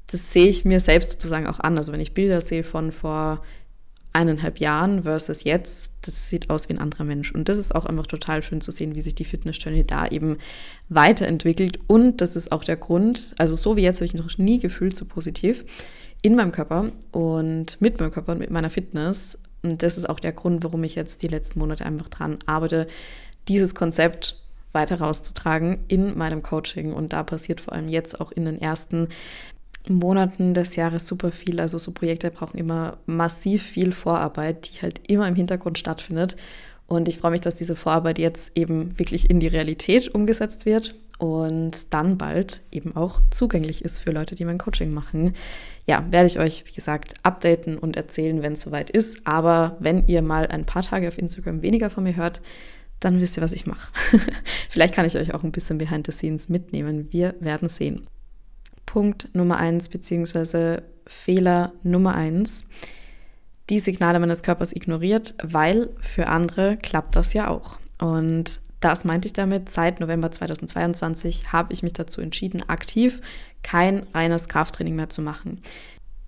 das 0.06 0.34
sehe 0.34 0.48
ich 0.48 0.66
mir 0.66 0.80
selbst 0.80 1.12
sozusagen 1.12 1.46
auch 1.46 1.60
an. 1.60 1.78
Also 1.78 1.92
wenn 1.92 2.00
ich 2.00 2.12
Bilder 2.12 2.42
sehe 2.42 2.64
von 2.64 2.92
vor 2.92 3.42
eineinhalb 4.12 4.58
Jahren 4.58 5.04
versus 5.04 5.44
jetzt, 5.44 5.92
das 6.02 6.28
sieht 6.28 6.50
aus 6.50 6.68
wie 6.68 6.74
ein 6.74 6.78
anderer 6.78 7.04
Mensch. 7.04 7.32
Und 7.32 7.48
das 7.48 7.58
ist 7.58 7.74
auch 7.74 7.86
einfach 7.86 8.06
total 8.06 8.42
schön 8.42 8.60
zu 8.60 8.72
sehen, 8.72 8.94
wie 8.94 9.00
sich 9.00 9.14
die 9.14 9.24
Fitnessjourney 9.24 9.84
da 9.84 10.06
eben 10.06 10.38
weiterentwickelt. 10.88 11.78
Und 11.86 12.20
das 12.20 12.36
ist 12.36 12.50
auch 12.52 12.64
der 12.64 12.76
Grund, 12.76 13.34
also 13.38 13.56
so 13.56 13.76
wie 13.76 13.82
jetzt 13.82 13.98
habe 13.98 14.06
ich 14.06 14.14
noch 14.14 14.36
nie 14.38 14.58
gefühlt 14.58 14.96
so 14.96 15.04
positiv 15.04 15.64
in 16.22 16.34
meinem 16.34 16.52
Körper 16.52 16.90
und 17.12 17.80
mit 17.80 17.98
meinem 17.98 18.10
Körper 18.10 18.32
und 18.32 18.38
mit 18.38 18.50
meiner 18.50 18.70
Fitness 18.70 19.38
und 19.62 19.82
das 19.82 19.96
ist 19.96 20.08
auch 20.08 20.20
der 20.20 20.32
Grund, 20.32 20.64
warum 20.64 20.84
ich 20.84 20.94
jetzt 20.94 21.22
die 21.22 21.28
letzten 21.28 21.58
Monate 21.58 21.84
einfach 21.84 22.08
dran 22.08 22.38
arbeite, 22.46 22.86
dieses 23.48 23.74
Konzept 23.74 24.40
weiter 24.72 25.00
rauszutragen 25.00 25.80
in 25.88 26.16
meinem 26.16 26.42
Coaching. 26.42 26.92
Und 26.92 27.12
da 27.12 27.22
passiert 27.22 27.60
vor 27.60 27.74
allem 27.74 27.88
jetzt 27.88 28.20
auch 28.20 28.32
in 28.32 28.44
den 28.44 28.60
ersten 28.60 29.08
Monaten 29.88 30.54
des 30.54 30.76
Jahres 30.76 31.06
super 31.06 31.32
viel. 31.32 31.60
Also 31.60 31.78
so 31.78 31.92
Projekte 31.92 32.30
brauchen 32.30 32.58
immer 32.58 32.98
massiv 33.06 33.62
viel 33.62 33.92
Vorarbeit, 33.92 34.70
die 34.70 34.82
halt 34.82 35.00
immer 35.08 35.26
im 35.26 35.34
Hintergrund 35.34 35.78
stattfindet. 35.78 36.36
Und 36.86 37.08
ich 37.08 37.18
freue 37.18 37.30
mich, 37.30 37.40
dass 37.40 37.54
diese 37.54 37.76
Vorarbeit 37.76 38.18
jetzt 38.18 38.56
eben 38.56 38.98
wirklich 38.98 39.30
in 39.30 39.40
die 39.40 39.46
Realität 39.46 40.08
umgesetzt 40.08 40.66
wird 40.66 40.96
und 41.18 41.92
dann 41.92 42.16
bald 42.18 42.62
eben 42.72 42.96
auch 42.96 43.20
zugänglich 43.30 43.84
ist 43.84 43.98
für 43.98 44.10
Leute, 44.10 44.34
die 44.34 44.44
mein 44.44 44.58
Coaching 44.58 44.92
machen. 44.92 45.34
Ja, 45.86 46.04
werde 46.10 46.26
ich 46.26 46.38
euch, 46.38 46.64
wie 46.66 46.72
gesagt, 46.72 47.14
updaten 47.22 47.78
und 47.78 47.96
erzählen, 47.96 48.42
wenn 48.42 48.54
es 48.54 48.62
soweit 48.62 48.90
ist. 48.90 49.26
Aber 49.26 49.76
wenn 49.80 50.06
ihr 50.08 50.22
mal 50.22 50.46
ein 50.46 50.64
paar 50.64 50.82
Tage 50.82 51.08
auf 51.08 51.18
Instagram 51.18 51.62
weniger 51.62 51.90
von 51.90 52.04
mir 52.04 52.16
hört, 52.16 52.40
dann 53.00 53.20
wisst 53.20 53.36
ihr, 53.36 53.42
was 53.42 53.52
ich 53.52 53.66
mache. 53.66 53.92
Vielleicht 54.70 54.94
kann 54.94 55.06
ich 55.06 55.16
euch 55.16 55.34
auch 55.34 55.44
ein 55.44 55.52
bisschen 55.52 55.78
behind 55.78 56.06
the 56.06 56.12
scenes 56.12 56.48
mitnehmen. 56.48 57.08
Wir 57.10 57.34
werden 57.40 57.68
sehen. 57.68 58.06
Punkt 58.90 59.28
Nummer 59.34 59.56
eins, 59.56 59.88
beziehungsweise 59.88 60.82
Fehler 61.06 61.72
Nummer 61.84 62.14
eins 62.16 62.66
die 63.68 63.78
Signale 63.78 64.18
meines 64.18 64.42
Körpers 64.42 64.74
ignoriert, 64.74 65.34
weil 65.44 65.90
für 66.00 66.26
andere 66.26 66.76
klappt 66.76 67.14
das 67.14 67.32
ja 67.32 67.46
auch. 67.46 67.78
Und 68.00 68.60
das 68.80 69.04
meinte 69.04 69.28
ich 69.28 69.32
damit. 69.32 69.70
Seit 69.70 70.00
November 70.00 70.32
2022 70.32 71.52
habe 71.52 71.72
ich 71.72 71.84
mich 71.84 71.92
dazu 71.92 72.20
entschieden, 72.20 72.68
aktiv 72.68 73.20
kein 73.62 74.06
reines 74.12 74.48
Krafttraining 74.48 74.96
mehr 74.96 75.08
zu 75.08 75.22
machen. 75.22 75.62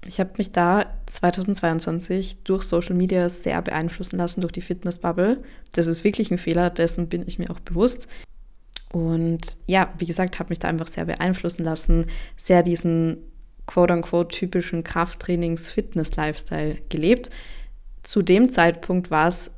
Ich 0.07 0.21
habe 0.21 0.31
mich 0.39 0.53
da 0.53 0.87
2022 1.07 2.45
durch 2.45 2.63
Social 2.63 2.95
Media 2.95 3.29
sehr 3.29 3.61
beeinflussen 3.61 4.19
lassen, 4.19 4.41
durch 4.41 4.53
die 4.53 4.61
Fitnessbubble. 4.61 5.43
Das 5.73 5.89
ist 5.89 6.05
wirklich 6.05 6.31
ein 6.31 6.39
Fehler, 6.39 6.71
dessen 6.71 7.09
bin 7.09 7.25
ich 7.27 7.41
mir 7.41 7.51
auch 7.51 7.61
bewusst. 7.61 8.09
Und 8.93 9.57
ja, 9.67 9.93
wie 9.99 10.07
gesagt, 10.07 10.39
habe 10.39 10.51
mich 10.51 10.59
da 10.59 10.69
einfach 10.69 10.89
sehr 10.89 11.07
beeinflussen 11.07 11.65
lassen, 11.65 12.07
sehr 12.37 12.63
diesen 12.63 13.19
quote-unquote 13.67 14.37
typischen 14.37 14.85
Krafttrainings-Fitness-Lifestyle 14.85 16.77
gelebt. 16.89 17.31
Zu 18.03 18.23
dem 18.23 18.51
Zeitpunkt 18.51 19.11
war 19.11 19.29
es 19.29 19.51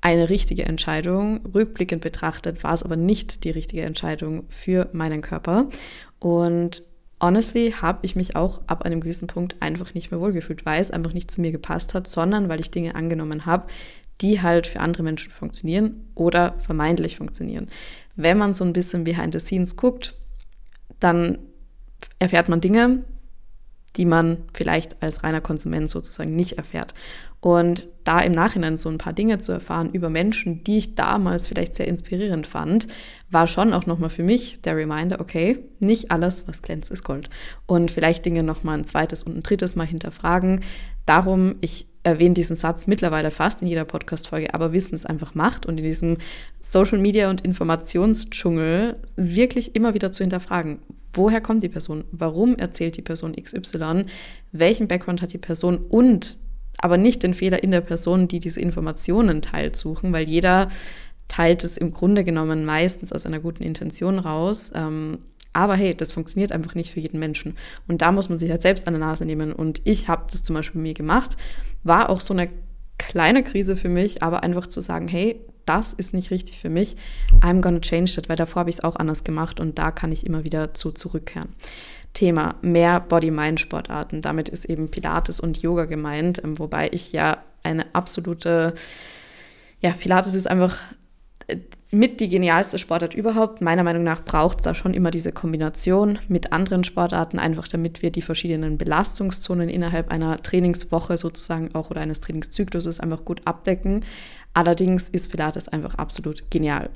eine 0.00 0.30
richtige 0.30 0.64
Entscheidung. 0.64 1.44
Rückblickend 1.54 2.00
betrachtet 2.00 2.62
war 2.64 2.72
es 2.72 2.82
aber 2.82 2.96
nicht 2.96 3.44
die 3.44 3.50
richtige 3.50 3.82
Entscheidung 3.82 4.44
für 4.48 4.88
meinen 4.92 5.20
Körper. 5.20 5.68
Und 6.18 6.84
honestly 7.20 7.72
habe 7.72 7.98
ich 8.02 8.16
mich 8.16 8.36
auch 8.36 8.60
ab 8.68 8.82
einem 8.82 9.00
gewissen 9.00 9.26
Punkt 9.26 9.56
einfach 9.60 9.92
nicht 9.94 10.10
mehr 10.10 10.20
wohlgefühlt, 10.20 10.64
weil 10.64 10.80
es 10.80 10.90
einfach 10.90 11.12
nicht 11.12 11.30
zu 11.30 11.40
mir 11.40 11.52
gepasst 11.52 11.94
hat, 11.94 12.06
sondern 12.06 12.48
weil 12.48 12.60
ich 12.60 12.70
Dinge 12.70 12.94
angenommen 12.94 13.44
habe, 13.44 13.66
die 14.20 14.42
halt 14.42 14.66
für 14.66 14.80
andere 14.80 15.02
Menschen 15.02 15.30
funktionieren 15.30 16.08
oder 16.14 16.54
vermeintlich 16.58 17.16
funktionieren. 17.16 17.66
Wenn 18.16 18.38
man 18.38 18.54
so 18.54 18.64
ein 18.64 18.72
bisschen 18.72 19.04
behind 19.04 19.32
the 19.32 19.40
scenes 19.40 19.76
guckt, 19.76 20.14
dann 21.00 21.38
erfährt 22.18 22.48
man 22.48 22.60
Dinge, 22.60 23.04
die 23.96 24.04
man 24.04 24.38
vielleicht 24.52 25.02
als 25.02 25.24
reiner 25.24 25.40
Konsument 25.40 25.90
sozusagen 25.90 26.36
nicht 26.36 26.52
erfährt. 26.52 26.94
Und 27.40 27.88
da 28.04 28.18
im 28.20 28.32
Nachhinein 28.32 28.78
so 28.78 28.88
ein 28.88 28.98
paar 28.98 29.12
Dinge 29.12 29.38
zu 29.38 29.52
erfahren 29.52 29.90
über 29.92 30.10
Menschen, 30.10 30.64
die 30.64 30.78
ich 30.78 30.94
damals 30.96 31.46
vielleicht 31.46 31.74
sehr 31.74 31.86
inspirierend 31.86 32.46
fand, 32.46 32.88
war 33.30 33.46
schon 33.46 33.72
auch 33.72 33.86
nochmal 33.86 34.10
für 34.10 34.24
mich 34.24 34.60
der 34.62 34.76
Reminder, 34.76 35.20
okay, 35.20 35.58
nicht 35.78 36.10
alles, 36.10 36.48
was 36.48 36.62
glänzt, 36.62 36.90
ist 36.90 37.04
Gold. 37.04 37.30
Und 37.66 37.90
vielleicht 37.90 38.24
Dinge 38.24 38.42
nochmal 38.42 38.78
ein 38.78 38.84
zweites 38.84 39.22
und 39.22 39.36
ein 39.36 39.42
drittes 39.42 39.76
Mal 39.76 39.86
hinterfragen. 39.86 40.60
Darum, 41.06 41.56
ich 41.60 41.86
erwähne 42.08 42.34
diesen 42.34 42.56
Satz 42.56 42.86
mittlerweile 42.86 43.30
fast 43.30 43.62
in 43.62 43.68
jeder 43.68 43.84
Podcast-Folge, 43.84 44.54
aber 44.54 44.72
Wissen 44.72 44.94
es 44.94 45.06
einfach 45.06 45.34
macht 45.34 45.66
und 45.66 45.78
in 45.78 45.84
diesem 45.84 46.18
Social 46.60 46.98
Media 46.98 47.30
und 47.30 47.42
Informationsdschungel 47.42 48.96
wirklich 49.16 49.74
immer 49.74 49.94
wieder 49.94 50.12
zu 50.12 50.22
hinterfragen. 50.24 50.78
Woher 51.12 51.40
kommt 51.40 51.62
die 51.62 51.68
Person? 51.68 52.04
Warum 52.12 52.56
erzählt 52.56 52.96
die 52.96 53.02
Person 53.02 53.34
XY? 53.34 54.04
Welchen 54.52 54.88
Background 54.88 55.22
hat 55.22 55.32
die 55.32 55.38
Person? 55.38 55.78
Und 55.88 56.38
aber 56.78 56.96
nicht 56.96 57.22
den 57.22 57.34
Fehler 57.34 57.62
in 57.62 57.72
der 57.72 57.80
Person, 57.80 58.28
die 58.28 58.38
diese 58.38 58.60
Informationen 58.60 59.42
teilt, 59.42 59.74
suchen, 59.74 60.12
weil 60.12 60.28
jeder 60.28 60.68
teilt 61.26 61.64
es 61.64 61.76
im 61.76 61.92
Grunde 61.92 62.24
genommen 62.24 62.64
meistens 62.64 63.12
aus 63.12 63.26
einer 63.26 63.40
guten 63.40 63.62
Intention 63.62 64.18
raus. 64.18 64.70
Ähm, 64.74 65.18
aber 65.58 65.74
hey, 65.74 65.92
das 65.92 66.12
funktioniert 66.12 66.52
einfach 66.52 66.76
nicht 66.76 66.92
für 66.92 67.00
jeden 67.00 67.18
Menschen. 67.18 67.56
Und 67.88 68.00
da 68.00 68.12
muss 68.12 68.28
man 68.28 68.38
sich 68.38 68.48
halt 68.48 68.62
selbst 68.62 68.86
an 68.86 68.94
der 68.94 69.00
Nase 69.00 69.24
nehmen. 69.24 69.52
Und 69.52 69.80
ich 69.82 70.08
habe 70.08 70.26
das 70.30 70.44
zum 70.44 70.54
Beispiel 70.54 70.80
bei 70.80 70.82
mir 70.82 70.94
gemacht. 70.94 71.36
War 71.82 72.10
auch 72.10 72.20
so 72.20 72.32
eine 72.32 72.48
kleine 72.96 73.42
Krise 73.42 73.74
für 73.74 73.88
mich, 73.88 74.22
aber 74.22 74.44
einfach 74.44 74.68
zu 74.68 74.80
sagen, 74.80 75.08
hey, 75.08 75.40
das 75.66 75.92
ist 75.92 76.14
nicht 76.14 76.30
richtig 76.30 76.60
für 76.60 76.70
mich. 76.70 76.94
I'm 77.40 77.60
gonna 77.60 77.80
change 77.80 78.12
that, 78.14 78.28
weil 78.28 78.36
davor 78.36 78.60
habe 78.60 78.70
ich 78.70 78.76
es 78.76 78.84
auch 78.84 78.94
anders 78.94 79.24
gemacht 79.24 79.58
und 79.58 79.80
da 79.80 79.90
kann 79.90 80.12
ich 80.12 80.24
immer 80.24 80.44
wieder 80.44 80.74
zu 80.74 80.92
zurückkehren. 80.92 81.48
Thema 82.14 82.54
mehr 82.62 83.00
Body-Mind-Sportarten. 83.00 84.22
Damit 84.22 84.48
ist 84.48 84.64
eben 84.64 84.92
Pilates 84.92 85.40
und 85.40 85.60
Yoga 85.60 85.86
gemeint, 85.86 86.40
ähm, 86.44 86.56
wobei 86.60 86.88
ich 86.92 87.10
ja 87.10 87.38
eine 87.64 87.92
absolute, 87.96 88.74
ja, 89.80 89.90
Pilates 89.90 90.34
ist 90.34 90.46
einfach 90.46 90.78
äh, 91.48 91.56
mit 91.90 92.20
die 92.20 92.28
genialste 92.28 92.78
Sportart 92.78 93.14
überhaupt. 93.14 93.60
Meiner 93.60 93.82
Meinung 93.82 94.04
nach 94.04 94.22
braucht 94.22 94.60
es 94.60 94.64
da 94.64 94.74
schon 94.74 94.92
immer 94.92 95.10
diese 95.10 95.32
Kombination 95.32 96.18
mit 96.28 96.52
anderen 96.52 96.84
Sportarten, 96.84 97.38
einfach 97.38 97.66
damit 97.66 98.02
wir 98.02 98.10
die 98.10 98.22
verschiedenen 98.22 98.76
Belastungszonen 98.76 99.68
innerhalb 99.68 100.10
einer 100.10 100.36
Trainingswoche 100.36 101.16
sozusagen 101.16 101.74
auch 101.74 101.90
oder 101.90 102.02
eines 102.02 102.20
Trainingszykluses 102.20 103.00
einfach 103.00 103.24
gut 103.24 103.40
abdecken. 103.46 104.04
Allerdings 104.52 105.08
ist 105.08 105.30
Pilates 105.30 105.68
einfach 105.68 105.94
absolut 105.94 106.50
genial. 106.50 106.90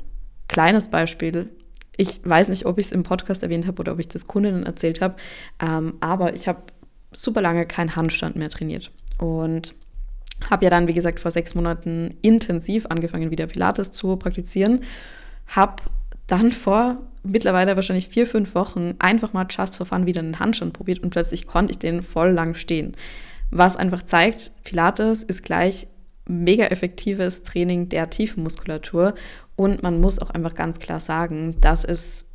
Kleines 0.48 0.88
Beispiel, 0.88 1.48
ich 1.96 2.20
weiß 2.24 2.48
nicht, 2.48 2.66
ob 2.66 2.78
ich 2.78 2.86
es 2.86 2.92
im 2.92 3.02
Podcast 3.02 3.42
erwähnt 3.42 3.66
habe 3.66 3.80
oder 3.80 3.92
ob 3.92 3.98
ich 3.98 4.08
das 4.08 4.26
Kundinnen 4.26 4.64
erzählt 4.64 5.00
habe, 5.00 5.16
ähm, 5.60 5.94
aber 6.00 6.34
ich 6.34 6.48
habe 6.48 6.60
super 7.12 7.40
lange 7.40 7.66
keinen 7.66 7.96
Handstand 7.96 8.36
mehr 8.36 8.50
trainiert 8.50 8.90
und 9.18 9.74
habe 10.50 10.64
ja 10.64 10.70
dann, 10.70 10.88
wie 10.88 10.94
gesagt, 10.94 11.20
vor 11.20 11.30
sechs 11.30 11.54
Monaten 11.54 12.14
intensiv 12.22 12.86
angefangen, 12.86 13.30
wieder 13.30 13.46
Pilates 13.46 13.90
zu 13.90 14.16
praktizieren. 14.16 14.80
Habe 15.46 15.82
dann 16.26 16.52
vor 16.52 16.98
mittlerweile 17.22 17.76
wahrscheinlich 17.76 18.08
vier, 18.08 18.26
fünf 18.26 18.54
Wochen 18.54 18.94
einfach 18.98 19.32
mal 19.32 19.46
just 19.48 19.76
for 19.76 19.86
fun 19.86 20.06
wieder 20.06 20.20
einen 20.20 20.40
Handstand 20.40 20.72
probiert 20.72 21.00
und 21.00 21.10
plötzlich 21.10 21.46
konnte 21.46 21.72
ich 21.72 21.78
den 21.78 22.02
voll 22.02 22.30
lang 22.30 22.54
stehen. 22.54 22.96
Was 23.50 23.76
einfach 23.76 24.02
zeigt, 24.02 24.52
Pilates 24.64 25.22
ist 25.22 25.42
gleich 25.42 25.86
mega 26.26 26.64
effektives 26.66 27.42
Training 27.42 27.88
der 27.88 28.10
Tiefenmuskulatur 28.10 29.14
und 29.56 29.82
man 29.82 30.00
muss 30.00 30.18
auch 30.18 30.30
einfach 30.30 30.54
ganz 30.54 30.78
klar 30.78 31.00
sagen, 31.00 31.56
dass 31.60 31.84
es 31.84 32.31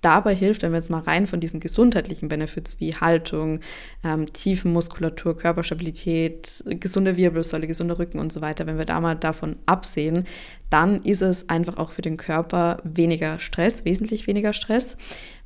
dabei 0.00 0.34
hilft, 0.34 0.62
wenn 0.62 0.72
wir 0.72 0.78
jetzt 0.78 0.90
mal 0.90 1.00
rein 1.00 1.26
von 1.26 1.40
diesen 1.40 1.60
gesundheitlichen 1.60 2.28
Benefits 2.28 2.80
wie 2.80 2.94
Haltung, 2.94 3.60
ähm, 4.04 4.32
Tiefenmuskulatur, 4.32 5.36
Körperstabilität, 5.36 6.64
gesunde 6.66 7.16
Wirbelsäule, 7.16 7.66
gesunder 7.66 7.98
Rücken 7.98 8.18
und 8.18 8.32
so 8.32 8.40
weiter, 8.40 8.66
wenn 8.66 8.78
wir 8.78 8.84
da 8.84 9.00
mal 9.00 9.14
davon 9.14 9.56
absehen, 9.66 10.24
dann 10.70 11.02
ist 11.02 11.22
es 11.22 11.48
einfach 11.48 11.76
auch 11.76 11.92
für 11.92 12.02
den 12.02 12.16
Körper 12.16 12.78
weniger 12.82 13.38
Stress, 13.38 13.84
wesentlich 13.84 14.26
weniger 14.26 14.52
Stress 14.52 14.96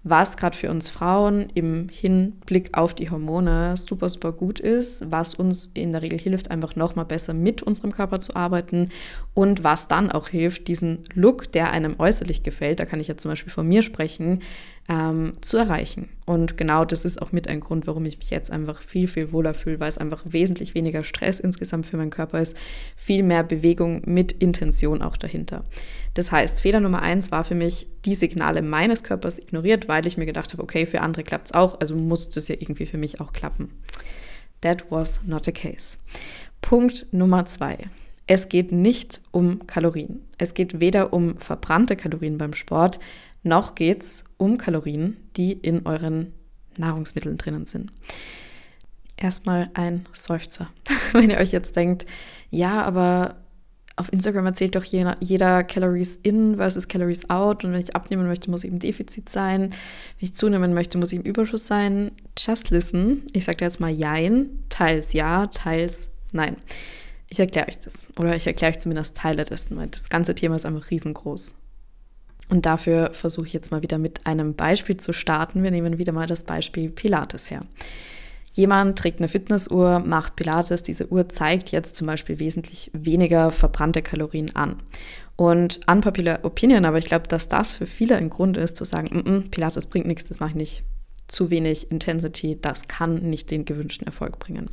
was 0.02 0.36
gerade 0.36 0.56
für 0.56 0.70
uns 0.70 0.88
Frauen 0.88 1.48
im 1.54 1.88
Hinblick 1.90 2.76
auf 2.76 2.94
die 2.94 3.10
Hormone 3.10 3.76
super, 3.76 4.08
super 4.08 4.32
gut 4.32 4.58
ist, 4.58 5.10
was 5.10 5.34
uns 5.34 5.66
in 5.74 5.92
der 5.92 6.00
Regel 6.00 6.18
hilft, 6.18 6.50
einfach 6.50 6.74
nochmal 6.74 7.04
besser 7.04 7.34
mit 7.34 7.62
unserem 7.62 7.92
Körper 7.92 8.18
zu 8.20 8.34
arbeiten 8.34 8.88
und 9.34 9.62
was 9.62 9.88
dann 9.88 10.10
auch 10.10 10.28
hilft, 10.28 10.68
diesen 10.68 11.04
Look, 11.12 11.52
der 11.52 11.70
einem 11.70 11.96
äußerlich 11.98 12.42
gefällt, 12.42 12.80
da 12.80 12.86
kann 12.86 13.00
ich 13.00 13.08
jetzt 13.08 13.22
zum 13.22 13.30
Beispiel 13.30 13.52
von 13.52 13.68
mir 13.68 13.82
sprechen, 13.82 14.40
ähm, 14.90 15.34
zu 15.40 15.56
erreichen. 15.56 16.08
Und 16.26 16.56
genau 16.56 16.84
das 16.84 17.04
ist 17.04 17.22
auch 17.22 17.30
mit 17.30 17.48
ein 17.48 17.60
Grund, 17.60 17.86
warum 17.86 18.04
ich 18.06 18.18
mich 18.18 18.30
jetzt 18.30 18.50
einfach 18.50 18.82
viel, 18.82 19.06
viel 19.06 19.30
wohler 19.30 19.54
fühle, 19.54 19.78
weil 19.78 19.88
es 19.88 19.98
einfach 19.98 20.22
wesentlich 20.24 20.74
weniger 20.74 21.04
Stress 21.04 21.38
insgesamt 21.38 21.86
für 21.86 21.96
meinen 21.96 22.10
Körper 22.10 22.40
ist, 22.40 22.56
viel 22.96 23.22
mehr 23.22 23.44
Bewegung 23.44 24.02
mit 24.04 24.32
Intention 24.32 25.00
auch 25.00 25.16
dahinter. 25.16 25.64
Das 26.14 26.32
heißt, 26.32 26.60
Fehler 26.60 26.80
Nummer 26.80 27.02
eins 27.02 27.30
war 27.30 27.44
für 27.44 27.54
mich, 27.54 27.86
die 28.04 28.16
Signale 28.16 28.62
meines 28.62 29.04
Körpers 29.04 29.38
ignoriert, 29.38 29.86
weil 29.86 30.06
ich 30.06 30.16
mir 30.16 30.26
gedacht 30.26 30.52
habe, 30.52 30.62
okay, 30.62 30.86
für 30.86 31.02
andere 31.02 31.22
klappt 31.22 31.46
es 31.46 31.54
auch, 31.54 31.80
also 31.80 31.94
muss 31.94 32.28
das 32.30 32.48
ja 32.48 32.56
irgendwie 32.58 32.86
für 32.86 32.98
mich 32.98 33.20
auch 33.20 33.32
klappen. 33.32 33.70
That 34.60 34.90
was 34.90 35.20
not 35.24 35.44
the 35.44 35.52
case. 35.52 35.98
Punkt 36.60 37.06
Nummer 37.12 37.46
zwei. 37.46 37.78
Es 38.26 38.48
geht 38.48 38.70
nicht 38.70 39.20
um 39.32 39.66
Kalorien. 39.66 40.20
Es 40.38 40.54
geht 40.54 40.80
weder 40.80 41.12
um 41.12 41.36
verbrannte 41.38 41.96
Kalorien 41.96 42.38
beim 42.38 42.54
Sport, 42.54 43.00
noch 43.42 43.74
geht 43.74 44.02
es 44.02 44.24
um 44.36 44.58
Kalorien, 44.58 45.16
die 45.36 45.52
in 45.52 45.86
euren 45.86 46.32
Nahrungsmitteln 46.76 47.36
drinnen 47.38 47.66
sind. 47.66 47.92
Erstmal 49.16 49.70
ein 49.74 50.06
Seufzer. 50.12 50.70
Wenn 51.12 51.30
ihr 51.30 51.38
euch 51.38 51.52
jetzt 51.52 51.76
denkt, 51.76 52.06
ja, 52.50 52.82
aber 52.82 53.36
auf 53.96 54.12
Instagram 54.12 54.46
erzählt 54.46 54.74
doch 54.76 54.84
jeder, 54.84 55.16
jeder 55.20 55.62
Calories 55.62 56.16
in 56.16 56.56
versus 56.56 56.88
Calories 56.88 57.28
out. 57.28 57.64
Und 57.64 57.72
wenn 57.72 57.80
ich 57.80 57.94
abnehmen 57.94 58.26
möchte, 58.26 58.50
muss 58.50 58.64
ich 58.64 58.70
im 58.70 58.78
Defizit 58.78 59.28
sein. 59.28 59.62
Wenn 59.62 59.70
ich 60.20 60.32
zunehmen 60.32 60.72
möchte, 60.72 60.96
muss 60.96 61.12
ich 61.12 61.18
im 61.18 61.24
Überschuss 61.24 61.66
sein. 61.66 62.12
Just 62.38 62.70
listen. 62.70 63.26
Ich 63.32 63.44
sage 63.44 63.62
jetzt 63.62 63.78
mal 63.78 63.90
Jein. 63.90 64.64
Teils 64.70 65.12
ja, 65.12 65.48
teils 65.48 66.08
nein. 66.32 66.56
Ich 67.28 67.38
erkläre 67.38 67.68
euch 67.68 67.78
das. 67.78 68.06
Oder 68.18 68.34
ich 68.34 68.46
erkläre 68.46 68.72
euch 68.72 68.78
zumindest 68.78 69.16
Teile 69.16 69.44
dessen, 69.44 69.76
weil 69.76 69.88
das 69.88 70.08
ganze 70.08 70.34
Thema 70.34 70.56
ist 70.56 70.64
einfach 70.64 70.90
riesengroß. 70.90 71.54
Und 72.50 72.66
dafür 72.66 73.10
versuche 73.12 73.46
ich 73.46 73.52
jetzt 73.52 73.70
mal 73.70 73.82
wieder 73.82 73.98
mit 73.98 74.26
einem 74.26 74.54
Beispiel 74.54 74.96
zu 74.96 75.12
starten. 75.12 75.62
Wir 75.62 75.70
nehmen 75.70 75.98
wieder 75.98 76.12
mal 76.12 76.26
das 76.26 76.42
Beispiel 76.42 76.90
Pilates 76.90 77.48
her. 77.48 77.62
Jemand 78.52 78.98
trägt 78.98 79.20
eine 79.20 79.28
Fitnessuhr, 79.28 80.00
macht 80.00 80.34
Pilates, 80.34 80.82
diese 80.82 81.10
Uhr 81.10 81.28
zeigt 81.28 81.70
jetzt 81.70 81.94
zum 81.94 82.08
Beispiel 82.08 82.40
wesentlich 82.40 82.90
weniger 82.92 83.52
verbrannte 83.52 84.02
Kalorien 84.02 84.54
an. 84.56 84.82
Und 85.36 85.80
unpopular 85.88 86.40
opinion, 86.42 86.84
aber 86.84 86.98
ich 86.98 87.04
glaube, 87.04 87.28
dass 87.28 87.48
das 87.48 87.72
für 87.72 87.86
viele 87.86 88.16
ein 88.16 88.28
Grund 88.28 88.56
ist, 88.56 88.76
zu 88.76 88.84
sagen, 88.84 89.16
mm 89.16 89.20
-mm, 89.20 89.50
Pilates 89.50 89.86
bringt 89.86 90.06
nichts, 90.06 90.24
das 90.24 90.40
mache 90.40 90.50
ich 90.50 90.56
nicht. 90.56 90.82
Zu 91.28 91.48
wenig 91.48 91.92
Intensity, 91.92 92.58
das 92.60 92.88
kann 92.88 93.30
nicht 93.30 93.52
den 93.52 93.64
gewünschten 93.64 94.08
Erfolg 94.08 94.40
bringen. 94.40 94.68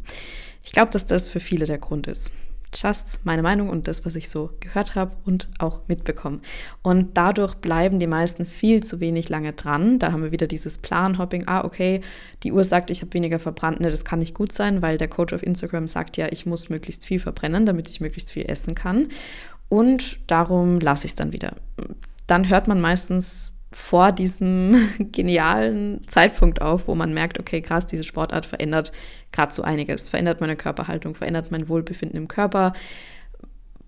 Ich 0.63 0.71
glaube, 0.71 0.91
dass 0.91 1.05
das 1.05 1.29
für 1.29 1.39
viele 1.39 1.65
der 1.65 1.77
Grund 1.77 2.07
ist. 2.07 2.33
Just 2.73 3.21
meine 3.23 3.41
Meinung 3.41 3.69
und 3.69 3.87
das, 3.87 4.05
was 4.05 4.15
ich 4.15 4.29
so 4.29 4.51
gehört 4.59 4.95
habe 4.95 5.15
und 5.25 5.49
auch 5.59 5.81
mitbekommen. 5.87 6.41
Und 6.81 7.17
dadurch 7.17 7.55
bleiben 7.55 7.99
die 7.99 8.07
meisten 8.07 8.45
viel 8.45 8.83
zu 8.83 8.99
wenig 8.99 9.29
lange 9.29 9.53
dran. 9.53 9.99
Da 9.99 10.11
haben 10.11 10.23
wir 10.23 10.31
wieder 10.31 10.47
dieses 10.47 10.77
Planhopping. 10.77 11.47
Ah, 11.47 11.63
okay, 11.63 12.01
die 12.43 12.51
Uhr 12.51 12.63
sagt, 12.63 12.91
ich 12.91 13.01
habe 13.01 13.13
weniger 13.13 13.39
verbrannt. 13.39 13.79
Ne, 13.79 13.89
das 13.89 14.05
kann 14.05 14.19
nicht 14.19 14.33
gut 14.33 14.51
sein, 14.51 14.81
weil 14.81 14.97
der 14.97 15.07
Coach 15.07 15.33
auf 15.33 15.43
Instagram 15.43 15.87
sagt 15.87 16.17
ja, 16.17 16.27
ich 16.31 16.45
muss 16.45 16.69
möglichst 16.69 17.05
viel 17.05 17.19
verbrennen, 17.19 17.65
damit 17.65 17.89
ich 17.89 18.01
möglichst 18.01 18.31
viel 18.31 18.45
essen 18.47 18.75
kann. 18.75 19.09
Und 19.69 20.19
darum 20.29 20.79
lasse 20.79 21.05
ich 21.05 21.11
es 21.11 21.15
dann 21.15 21.31
wieder. 21.31 21.55
Dann 22.25 22.49
hört 22.49 22.67
man 22.67 22.81
meistens 22.81 23.56
vor 23.71 24.11
diesem 24.11 24.75
genialen 25.11 26.01
Zeitpunkt 26.07 26.61
auf, 26.61 26.87
wo 26.87 26.95
man 26.95 27.13
merkt, 27.13 27.39
okay, 27.39 27.61
krass, 27.61 27.85
diese 27.85 28.03
Sportart 28.03 28.45
verändert 28.45 28.91
gerade 29.31 29.53
so 29.53 29.63
einiges. 29.63 30.09
Verändert 30.09 30.41
meine 30.41 30.55
Körperhaltung, 30.55 31.15
verändert 31.15 31.51
mein 31.51 31.69
Wohlbefinden 31.69 32.17
im 32.17 32.27
Körper, 32.27 32.73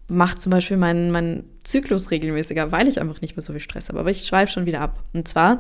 macht 0.08 0.42
zum 0.42 0.52
Beispiel 0.52 0.78
meinen, 0.78 1.12
meinen 1.12 1.50
Zyklus 1.64 2.12
regelmäßiger, 2.12 2.72
weil 2.72 2.88
ich 2.88 3.02
einfach 3.02 3.22
nicht 3.22 3.36
mehr 3.36 3.44
so 3.44 3.54
viel 3.54 3.62
Stress 3.62 3.90
habe. 3.90 4.00
Aber 4.00 4.10
ich 4.10 4.26
schweife 4.26 4.52
schon 4.52 4.66
wieder 4.66 4.82
ab. 4.82 5.04
Und 5.14 5.28
zwar 5.28 5.60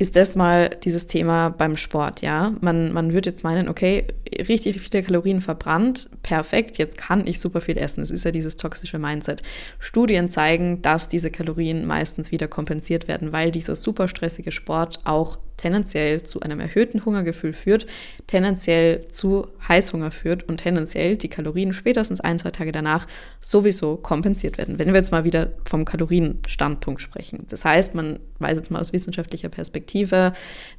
ist 0.00 0.16
das 0.16 0.34
mal 0.34 0.70
dieses 0.82 1.06
Thema 1.06 1.50
beim 1.50 1.76
Sport, 1.76 2.22
ja. 2.22 2.54
Man, 2.62 2.90
man 2.90 3.12
würde 3.12 3.28
jetzt 3.28 3.44
meinen, 3.44 3.68
okay, 3.68 4.06
richtig 4.48 4.80
viele 4.80 5.02
Kalorien 5.02 5.42
verbrannt, 5.42 6.08
perfekt, 6.22 6.78
jetzt 6.78 6.96
kann 6.96 7.26
ich 7.26 7.38
super 7.38 7.60
viel 7.60 7.76
essen. 7.76 8.02
Es 8.02 8.10
ist 8.10 8.24
ja 8.24 8.30
dieses 8.30 8.56
toxische 8.56 8.98
Mindset. 8.98 9.42
Studien 9.78 10.30
zeigen, 10.30 10.80
dass 10.80 11.08
diese 11.08 11.30
Kalorien 11.30 11.86
meistens 11.86 12.32
wieder 12.32 12.48
kompensiert 12.48 13.08
werden, 13.08 13.32
weil 13.32 13.50
dieser 13.50 13.76
super 13.76 14.08
stressige 14.08 14.52
Sport 14.52 15.00
auch 15.04 15.38
tendenziell 15.58 16.22
zu 16.22 16.40
einem 16.40 16.58
erhöhten 16.58 17.04
Hungergefühl 17.04 17.52
führt, 17.52 17.86
tendenziell 18.26 19.06
zu 19.08 19.48
Heißhunger 19.68 20.10
führt 20.10 20.48
und 20.48 20.56
tendenziell 20.56 21.18
die 21.18 21.28
Kalorien 21.28 21.74
spätestens 21.74 22.20
ein, 22.20 22.38
zwei 22.38 22.50
Tage 22.50 22.72
danach 22.72 23.06
sowieso 23.38 23.96
kompensiert 23.96 24.56
werden. 24.56 24.78
Wenn 24.78 24.88
wir 24.88 24.94
jetzt 24.94 25.12
mal 25.12 25.24
wieder 25.24 25.29
vom 25.68 25.84
Kalorienstandpunkt 25.84 27.00
sprechen. 27.00 27.46
Das 27.48 27.64
heißt, 27.64 27.94
man 27.94 28.18
weiß 28.38 28.56
jetzt 28.56 28.70
mal 28.70 28.80
aus 28.80 28.92
wissenschaftlicher 28.92 29.48
Perspektive, 29.48 30.32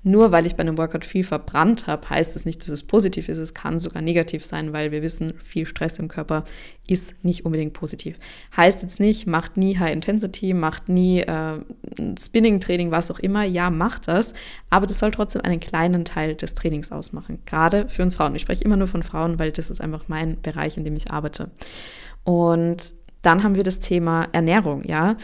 nur 0.03 0.31
weil 0.31 0.45
ich 0.45 0.55
bei 0.55 0.61
einem 0.61 0.77
Workout 0.77 1.05
viel 1.05 1.23
verbrannt 1.23 1.87
habe, 1.87 2.09
heißt 2.09 2.35
es 2.35 2.45
nicht, 2.45 2.61
dass 2.61 2.69
es 2.69 2.83
positiv 2.83 3.29
ist. 3.29 3.37
Es 3.37 3.53
kann 3.53 3.79
sogar 3.79 4.01
negativ 4.01 4.43
sein, 4.45 4.73
weil 4.73 4.91
wir 4.91 5.01
wissen, 5.01 5.33
viel 5.39 5.65
Stress 5.65 5.99
im 5.99 6.07
Körper 6.07 6.43
ist 6.87 7.23
nicht 7.23 7.45
unbedingt 7.45 7.73
positiv. 7.73 8.17
Heißt 8.57 8.81
jetzt 8.81 8.99
nicht, 8.99 9.27
macht 9.27 9.55
nie 9.57 9.77
High 9.77 9.93
Intensity, 9.93 10.53
macht 10.53 10.89
nie 10.89 11.21
äh, 11.21 11.59
Spinning-Training, 12.19 12.91
was 12.91 13.11
auch 13.11 13.19
immer. 13.19 13.43
Ja, 13.43 13.69
macht 13.69 14.07
das, 14.07 14.33
aber 14.69 14.87
das 14.87 14.99
soll 14.99 15.11
trotzdem 15.11 15.43
einen 15.43 15.59
kleinen 15.59 16.05
Teil 16.05 16.35
des 16.35 16.53
Trainings 16.53 16.91
ausmachen. 16.91 17.39
Gerade 17.45 17.87
für 17.87 18.03
uns 18.03 18.15
Frauen. 18.15 18.35
Ich 18.35 18.41
spreche 18.41 18.63
immer 18.63 18.77
nur 18.77 18.87
von 18.87 19.03
Frauen, 19.03 19.39
weil 19.39 19.51
das 19.51 19.69
ist 19.69 19.81
einfach 19.81 20.05
mein 20.07 20.41
Bereich, 20.41 20.77
in 20.77 20.83
dem 20.83 20.95
ich 20.95 21.11
arbeite. 21.11 21.51
Und 22.23 22.93
dann 23.21 23.43
haben 23.43 23.55
wir 23.55 23.63
das 23.63 23.79
Thema 23.79 24.27
Ernährung, 24.31 24.83
ja. 24.83 25.15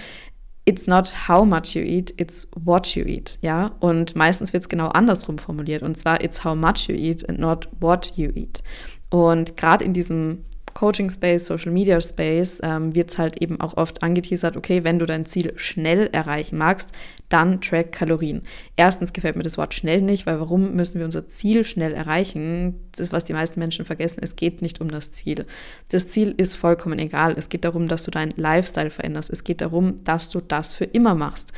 It's 0.66 0.86
not 0.86 1.30
how 1.30 1.46
much 1.46 1.76
you 1.76 1.82
eat, 1.82 2.14
it's 2.20 2.52
what 2.56 2.88
you 2.96 3.06
eat, 3.06 3.40
ja. 3.42 3.72
Und 3.80 4.16
meistens 4.16 4.52
wird 4.52 4.64
es 4.64 4.70
genau 4.70 4.90
andersrum 4.90 5.38
formuliert. 5.38 5.82
Und 5.82 5.98
zwar, 5.98 6.22
it's 6.24 6.44
how 6.44 6.56
much 6.56 6.90
you 6.90 6.96
eat 6.96 7.28
and 7.30 7.40
not 7.40 7.70
what 7.80 8.12
you 8.16 8.30
eat. 8.36 8.62
Und 9.10 9.56
gerade 9.56 9.86
in 9.86 9.94
diesem 9.94 10.44
Coaching 10.78 11.10
Space, 11.10 11.48
Social 11.48 11.72
Media 11.72 12.00
Space 12.00 12.62
ähm, 12.62 12.94
wird 12.94 13.10
es 13.10 13.18
halt 13.18 13.42
eben 13.42 13.60
auch 13.60 13.78
oft 13.78 14.04
angeteasert, 14.04 14.56
okay, 14.56 14.84
wenn 14.84 15.00
du 15.00 15.08
dein 15.08 15.26
Ziel 15.26 15.54
schnell 15.56 16.08
erreichen 16.12 16.60
magst, 16.60 16.92
dann 17.30 17.62
track 17.62 17.92
Kalorien. 17.92 18.44
Erstens 18.76 19.12
gefällt 19.12 19.36
mir 19.36 19.42
das 19.42 19.58
Wort 19.58 19.74
schnell 19.74 20.04
nicht, 20.04 20.28
weil 20.28 20.40
warum 20.40 20.76
müssen 20.76 21.00
wir 21.00 21.06
unser 21.06 21.28
Ziel 21.28 21.64
schnell 21.64 21.96
erreichen? 21.96 22.76
Das 22.92 23.08
ist, 23.08 23.12
was 23.12 23.26
die 23.26 23.34
meisten 23.34 23.60
Menschen 23.60 23.86
vergessen. 23.86 24.20
Es 24.22 24.36
geht 24.36 24.62
nicht 24.62 24.80
um 24.80 24.92
das 24.92 25.12
Ziel. 25.12 25.48
Das 25.90 26.10
Ziel 26.10 26.36
ist 26.38 26.54
vollkommen 26.54 27.00
egal. 27.00 27.34
Es 27.40 27.50
geht 27.50 27.66
darum, 27.66 27.88
dass 27.88 28.04
du 28.04 28.12
deinen 28.12 28.34
Lifestyle 28.36 28.92
veränderst. 28.92 29.32
Es 29.32 29.44
geht 29.44 29.62
darum, 29.62 30.04
dass 30.04 30.30
du 30.30 30.42
das 30.42 30.76
für 30.76 30.86
immer 30.86 31.16
machst. 31.16 31.54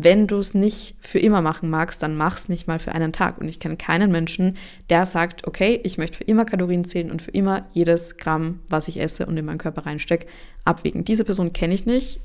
Wenn 0.00 0.28
du 0.28 0.38
es 0.38 0.54
nicht 0.54 0.94
für 1.00 1.18
immer 1.18 1.42
machen 1.42 1.70
magst, 1.70 2.04
dann 2.04 2.16
mach 2.16 2.36
es 2.36 2.48
nicht 2.48 2.68
mal 2.68 2.78
für 2.78 2.92
einen 2.92 3.12
Tag. 3.12 3.38
Und 3.38 3.48
ich 3.48 3.58
kenne 3.58 3.76
keinen 3.76 4.12
Menschen, 4.12 4.56
der 4.90 5.04
sagt, 5.06 5.44
okay, 5.44 5.80
ich 5.82 5.98
möchte 5.98 6.18
für 6.18 6.24
immer 6.24 6.44
Kalorien 6.44 6.84
zählen 6.84 7.10
und 7.10 7.20
für 7.20 7.32
immer 7.32 7.66
jedes 7.72 8.16
Gramm, 8.16 8.60
was 8.68 8.86
ich 8.86 9.00
esse 9.00 9.26
und 9.26 9.36
in 9.36 9.44
meinen 9.44 9.58
Körper 9.58 9.86
reinstecke, 9.86 10.28
abwägen. 10.64 11.04
Diese 11.04 11.24
Person 11.24 11.52
kenne 11.52 11.74
ich 11.74 11.84
nicht. 11.84 12.20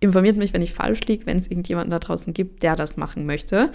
Informiert 0.00 0.36
mich, 0.36 0.52
wenn 0.52 0.62
ich 0.62 0.72
falsch 0.72 1.02
liege, 1.02 1.26
wenn 1.26 1.38
es 1.38 1.46
irgendjemanden 1.46 1.92
da 1.92 2.00
draußen 2.00 2.34
gibt, 2.34 2.64
der 2.64 2.74
das 2.74 2.96
machen 2.96 3.24
möchte. 3.24 3.70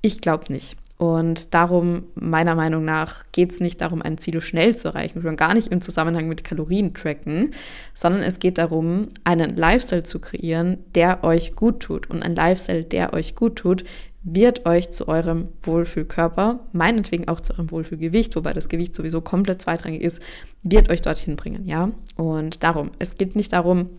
Ich 0.00 0.20
glaube 0.20 0.52
nicht. 0.52 0.76
Und 0.98 1.52
darum, 1.52 2.04
meiner 2.14 2.54
Meinung 2.54 2.84
nach, 2.84 3.24
geht 3.32 3.50
es 3.50 3.60
nicht 3.60 3.80
darum, 3.80 4.02
ein 4.02 4.18
Ziel 4.18 4.40
schnell 4.40 4.76
zu 4.76 4.88
erreichen, 4.88 5.22
schon 5.22 5.36
gar 5.36 5.54
nicht 5.54 5.68
im 5.68 5.80
Zusammenhang 5.80 6.28
mit 6.28 6.44
Kalorien 6.44 6.94
tracken, 6.94 7.52
sondern 7.92 8.22
es 8.22 8.38
geht 8.38 8.58
darum, 8.58 9.08
einen 9.24 9.56
Lifestyle 9.56 10.04
zu 10.04 10.20
kreieren, 10.20 10.78
der 10.94 11.24
euch 11.24 11.56
gut 11.56 11.80
tut. 11.80 12.08
Und 12.08 12.22
ein 12.22 12.36
Lifestyle, 12.36 12.84
der 12.84 13.14
euch 13.14 13.34
gut 13.34 13.56
tut, 13.56 13.84
wird 14.24 14.66
euch 14.66 14.90
zu 14.90 15.08
eurem 15.08 15.48
Wohlfühlkörper, 15.62 16.60
meinetwegen 16.72 17.26
auch 17.28 17.40
zu 17.40 17.54
eurem 17.54 17.70
Wohlfühlgewicht, 17.70 18.36
wobei 18.36 18.52
das 18.52 18.68
Gewicht 18.68 18.94
sowieso 18.94 19.20
komplett 19.20 19.60
zweitrangig 19.60 20.02
ist, 20.02 20.22
wird 20.62 20.90
euch 20.90 21.02
dorthin 21.02 21.34
bringen, 21.34 21.66
ja? 21.66 21.90
Und 22.16 22.62
darum, 22.62 22.92
es 23.00 23.18
geht 23.18 23.34
nicht 23.34 23.52
darum, 23.52 23.90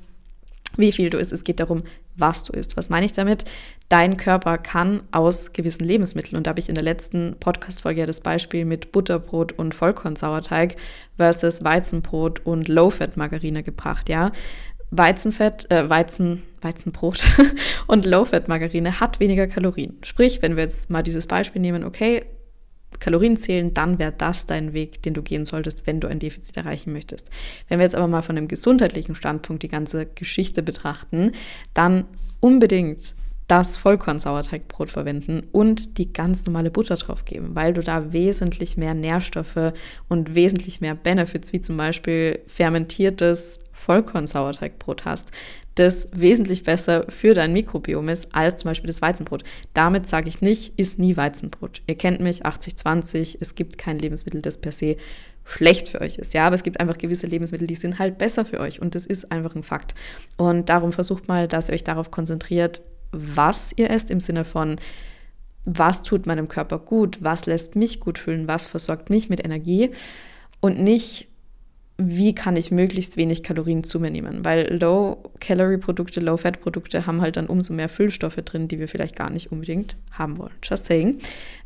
wie 0.77 0.91
viel 0.91 1.09
du 1.09 1.17
isst. 1.17 1.31
Es 1.31 1.43
geht 1.43 1.59
darum, 1.59 1.83
was 2.15 2.43
du 2.43 2.53
isst. 2.53 2.77
Was 2.77 2.89
meine 2.89 3.05
ich 3.05 3.11
damit? 3.11 3.45
Dein 3.89 4.17
Körper 4.17 4.57
kann 4.57 5.03
aus 5.11 5.53
gewissen 5.53 5.85
Lebensmitteln, 5.85 6.37
und 6.37 6.47
da 6.47 6.49
habe 6.49 6.59
ich 6.59 6.69
in 6.69 6.75
der 6.75 6.83
letzten 6.83 7.35
Podcast-Folge 7.39 8.01
ja 8.01 8.05
das 8.05 8.21
Beispiel 8.21 8.65
mit 8.65 8.91
Butterbrot 8.91 9.53
und 9.53 9.75
Vollkornsauerteig 9.75 10.75
versus 11.17 11.63
Weizenbrot 11.63 12.45
und 12.45 12.67
Low-Fat-Margarine 12.67 13.63
gebracht, 13.63 14.09
ja. 14.09 14.31
Weizenfett, 14.91 15.71
äh, 15.71 15.89
Weizen, 15.89 16.43
Weizenbrot 16.61 17.25
und 17.87 18.05
Low-Fat-Margarine 18.05 18.99
hat 18.99 19.19
weniger 19.19 19.47
Kalorien. 19.47 19.97
Sprich, 20.03 20.41
wenn 20.41 20.55
wir 20.55 20.63
jetzt 20.63 20.91
mal 20.91 21.01
dieses 21.01 21.25
Beispiel 21.25 21.61
nehmen, 21.61 21.83
okay, 21.83 22.25
Kalorien 22.99 23.37
zählen, 23.37 23.73
dann 23.73 23.99
wäre 23.99 24.13
das 24.17 24.45
dein 24.45 24.73
Weg, 24.73 25.01
den 25.01 25.13
du 25.13 25.21
gehen 25.21 25.45
solltest, 25.45 25.85
wenn 25.87 25.99
du 25.99 26.07
ein 26.07 26.19
Defizit 26.19 26.57
erreichen 26.57 26.93
möchtest. 26.93 27.29
Wenn 27.67 27.79
wir 27.79 27.83
jetzt 27.83 27.95
aber 27.95 28.07
mal 28.07 28.21
von 28.21 28.37
einem 28.37 28.47
gesundheitlichen 28.47 29.15
Standpunkt 29.15 29.63
die 29.63 29.67
ganze 29.67 30.05
Geschichte 30.05 30.63
betrachten, 30.63 31.31
dann 31.73 32.05
unbedingt 32.39 33.15
das 33.47 33.77
Vollkornsauerteigbrot 33.77 34.89
verwenden 34.89 35.43
und 35.51 35.97
die 35.97 36.11
ganz 36.13 36.45
normale 36.45 36.71
Butter 36.71 36.95
drauf 36.95 37.25
geben, 37.25 37.55
weil 37.55 37.73
du 37.73 37.81
da 37.81 38.13
wesentlich 38.13 38.77
mehr 38.77 38.93
Nährstoffe 38.93 39.73
und 40.07 40.33
wesentlich 40.33 40.81
mehr 40.81 40.95
Benefits, 40.95 41.51
wie 41.53 41.61
zum 41.61 41.77
Beispiel 41.77 42.39
fermentiertes 42.47 43.59
Vollkornsauerteigbrot 43.73 45.05
hast, 45.05 45.31
das 45.75 46.09
wesentlich 46.13 46.63
besser 46.63 47.05
für 47.09 47.33
dein 47.33 47.53
Mikrobiom 47.53 48.09
ist 48.09 48.33
als 48.35 48.61
zum 48.61 48.69
Beispiel 48.69 48.87
das 48.87 49.01
Weizenbrot. 49.01 49.43
Damit 49.73 50.07
sage 50.07 50.29
ich 50.29 50.41
nicht, 50.41 50.77
isst 50.77 50.99
nie 50.99 51.17
Weizenbrot. 51.17 51.81
Ihr 51.87 51.95
kennt 51.95 52.21
mich, 52.21 52.45
80-20, 52.45 53.37
es 53.39 53.55
gibt 53.55 53.77
kein 53.77 53.97
Lebensmittel, 53.99 54.41
das 54.41 54.59
per 54.59 54.71
se 54.71 54.97
schlecht 55.45 55.89
für 55.89 56.01
euch 56.01 56.17
ist. 56.17 56.33
Ja, 56.33 56.45
aber 56.45 56.55
es 56.55 56.63
gibt 56.63 56.79
einfach 56.79 56.97
gewisse 56.97 57.27
Lebensmittel, 57.27 57.67
die 57.67 57.75
sind 57.75 57.99
halt 57.99 58.17
besser 58.17 58.45
für 58.45 58.59
euch 58.59 58.81
und 58.81 58.95
das 58.95 59.05
ist 59.05 59.31
einfach 59.31 59.55
ein 59.55 59.63
Fakt. 59.63 59.93
Und 60.37 60.69
darum 60.69 60.91
versucht 60.91 61.27
mal, 61.27 61.47
dass 61.47 61.69
ihr 61.69 61.75
euch 61.75 61.83
darauf 61.83 62.11
konzentriert, 62.11 62.81
was 63.11 63.73
ihr 63.75 63.89
esst 63.89 64.09
im 64.09 64.19
Sinne 64.19 64.45
von, 64.45 64.77
was 65.65 66.03
tut 66.03 66.25
meinem 66.25 66.47
Körper 66.47 66.79
gut, 66.79 67.23
was 67.23 67.45
lässt 67.45 67.75
mich 67.75 67.99
gut 67.99 68.19
fühlen, 68.19 68.47
was 68.47 68.65
versorgt 68.65 69.09
mich 69.09 69.29
mit 69.29 69.43
Energie 69.43 69.91
und 70.59 70.79
nicht, 70.79 71.27
wie 71.97 72.33
kann 72.33 72.55
ich 72.55 72.71
möglichst 72.71 73.17
wenig 73.17 73.43
Kalorien 73.43 73.83
zu 73.83 73.99
mir 73.99 74.09
nehmen? 74.09 74.43
Weil 74.43 74.75
Low-Calorie-Produkte, 74.79 76.19
Low-Fat-Produkte 76.19 77.05
haben 77.05 77.21
halt 77.21 77.37
dann 77.37 77.45
umso 77.45 77.73
mehr 77.73 77.89
Füllstoffe 77.89 78.37
drin, 78.37 78.67
die 78.67 78.79
wir 78.79 78.87
vielleicht 78.87 79.15
gar 79.15 79.29
nicht 79.29 79.51
unbedingt 79.51 79.95
haben 80.11 80.37
wollen. 80.37 80.53
Just 80.63 80.87
saying. 80.87 81.19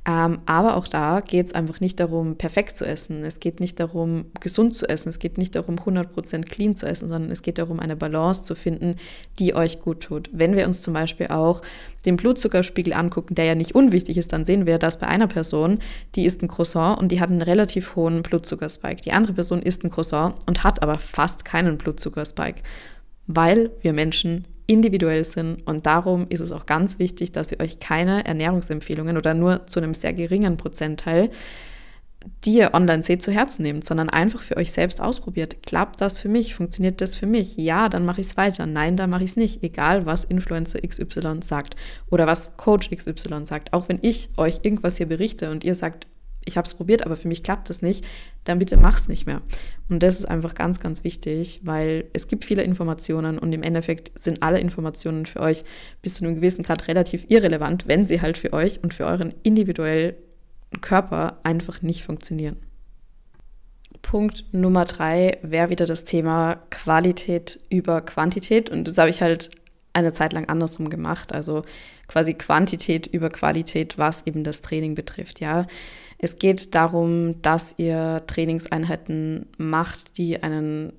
Ähm, 0.08 0.40
aber 0.46 0.78
auch 0.78 0.88
da 0.88 1.20
geht 1.20 1.48
es 1.48 1.54
einfach 1.54 1.82
nicht 1.82 2.00
darum, 2.00 2.38
perfekt 2.38 2.78
zu 2.78 2.86
essen. 2.86 3.26
Es 3.26 3.42
geht 3.42 3.60
nicht 3.60 3.78
darum, 3.78 4.28
gesund 4.40 4.74
zu 4.74 4.88
essen. 4.88 5.10
Es 5.10 5.20
geht 5.20 5.38
nicht 5.38 5.54
darum, 5.54 5.76
100% 5.76 6.44
clean 6.44 6.78
zu 6.78 6.88
essen, 6.88 7.10
sondern 7.10 7.30
es 7.30 7.42
geht 7.42 7.58
darum, 7.58 7.82
eine 7.82 7.98
Balance 7.98 8.46
zu 8.46 8.56
finden, 8.56 8.96
die 9.38 9.54
euch 9.54 9.82
gut 9.82 10.02
tut. 10.02 10.30
Wenn 10.32 10.56
wir 10.56 10.66
uns 10.66 10.82
zum 10.82 10.94
Beispiel 10.94 11.28
auch 11.28 11.62
den 12.06 12.16
Blutzuckerspiegel 12.16 12.94
angucken, 12.94 13.36
der 13.36 13.44
ja 13.44 13.56
nicht 13.56 13.76
unwichtig 13.76 14.18
ist, 14.18 14.32
dann 14.32 14.46
sehen 14.46 14.66
wir, 14.66 14.78
dass 14.78 14.98
bei 14.98 15.08
einer 15.08 15.28
Person, 15.28 15.80
die 16.16 16.24
isst 16.24 16.42
ein 16.42 16.48
Croissant 16.48 16.98
und 16.98 17.12
die 17.12 17.20
hat 17.20 17.30
einen 17.30 17.42
relativ 17.42 17.98
hohen 17.98 18.24
Blutzuckerspike. 18.24 19.02
Die 19.02 19.12
andere 19.12 19.34
Person 19.34 19.62
isst 19.62 19.84
ein 19.84 19.92
Croissant 19.92 20.36
und 20.46 20.64
hat 20.64 20.82
aber 20.82 21.00
fast 21.00 21.44
keinen 21.44 21.78
Blutzuckerspike, 21.78 22.62
weil 23.26 23.72
wir 23.82 23.92
Menschen 23.92 24.48
individuell 24.68 25.24
sind 25.24 25.66
und 25.66 25.86
darum 25.86 26.28
ist 26.30 26.42
es 26.42 26.52
auch 26.52 26.66
ganz 26.66 27.00
wichtig, 27.00 27.32
dass 27.32 27.52
ihr 27.52 27.60
euch 27.60 27.80
keine 27.80 28.26
Ernährungsempfehlungen 28.26 29.18
oder 29.18 29.34
nur 29.34 29.66
zu 29.66 29.80
einem 29.80 29.94
sehr 29.94 30.14
geringen 30.14 30.58
Prozentteil, 30.58 31.32
die 32.44 32.58
ihr 32.58 32.74
online 32.74 33.04
seht, 33.04 33.22
zu 33.22 33.32
Herzen 33.32 33.64
nehmt, 33.64 33.86
sondern 33.86 34.10
einfach 34.10 34.42
für 34.42 34.58
euch 34.58 34.72
selbst 34.72 35.02
ausprobiert. 35.02 35.64
Klappt 35.64 36.02
das 36.02 36.20
für 36.20 36.30
mich? 36.30 36.56
Funktioniert 36.56 37.00
das 37.00 37.16
für 37.16 37.26
mich? 37.26 37.56
Ja, 37.56 37.88
dann 37.88 38.06
mache 38.06 38.22
ich 38.22 38.28
es 38.28 38.38
weiter. 38.38 38.66
Nein, 38.66 38.98
dann 38.98 39.10
mache 39.10 39.24
ich 39.24 39.32
es 39.32 39.38
nicht. 39.38 39.64
Egal, 39.64 40.06
was 40.06 40.26
Influencer 40.26 40.82
XY 40.82 41.40
sagt 41.42 41.76
oder 42.10 42.28
was 42.28 42.58
Coach 42.58 42.90
XY 42.90 43.46
sagt. 43.46 43.72
Auch 43.72 43.88
wenn 43.88 44.00
ich 44.02 44.30
euch 44.38 44.60
irgendwas 44.64 44.98
hier 44.98 45.06
berichte 45.06 45.52
und 45.52 45.64
ihr 45.64 45.76
sagt, 45.76 46.08
ich 46.48 46.58
habe 46.58 46.66
es 46.66 46.74
probiert, 46.74 47.06
aber 47.06 47.16
für 47.16 47.28
mich 47.28 47.44
klappt 47.44 47.70
das 47.70 47.82
nicht, 47.82 48.06
dann 48.44 48.60
bitte 48.60 48.78
mach's 48.78 49.08
nicht 49.08 49.26
mehr. 49.26 49.42
Und 49.90 50.02
das 50.02 50.20
ist 50.20 50.26
einfach 50.26 50.56
ganz, 50.56 50.80
ganz 50.80 51.04
wichtig, 51.04 51.62
weil 51.64 52.06
es 52.14 52.28
gibt 52.28 52.46
viele 52.46 52.64
Informationen 52.64 53.38
und 53.38 53.54
im 53.54 53.64
Endeffekt 53.64 54.18
sind 54.18 54.42
alle 54.44 54.60
Informationen 54.60 55.26
für 55.26 55.42
euch 55.42 55.64
bis 56.02 56.16
zu 56.16 56.26
einem 56.26 56.36
gewissen 56.36 56.64
Grad 56.64 56.88
relativ 56.88 57.26
irrelevant, 57.30 57.88
wenn 57.88 58.06
sie 58.06 58.22
halt 58.22 58.38
für 58.38 58.54
euch 58.54 58.84
und 58.84 58.94
für 58.94 59.06
euren 59.06 59.34
individuellen 59.44 60.16
Körper 60.82 61.40
einfach 61.44 61.82
nicht 61.82 62.04
funktionieren. 62.04 62.58
Punkt 64.02 64.46
Nummer 64.54 64.86
drei 64.86 65.38
wäre 65.42 65.70
wieder 65.70 65.86
das 65.86 66.06
Thema 66.06 66.62
Qualität 66.70 67.60
über 67.70 68.02
Quantität. 68.02 68.70
Und 68.70 68.88
das 68.88 68.98
habe 68.98 69.10
ich 69.10 69.22
halt 69.22 69.52
eine 69.98 70.14
Zeit 70.14 70.34
lang 70.34 70.48
andersrum 70.48 70.90
gemacht. 70.90 71.34
Also 71.34 71.64
quasi 72.08 72.34
Quantität 72.34 73.08
über 73.08 73.30
Qualität, 73.30 73.98
was 73.98 74.26
eben 74.26 74.44
das 74.44 74.62
Training 74.62 74.96
betrifft. 74.96 75.40
Ja, 75.40 75.68
es 76.20 76.40
geht 76.40 76.74
darum, 76.76 77.42
dass 77.42 77.76
ihr 77.78 78.24
Trainingseinheiten 78.28 79.48
macht, 79.58 80.18
die 80.18 80.42
einen 80.42 80.94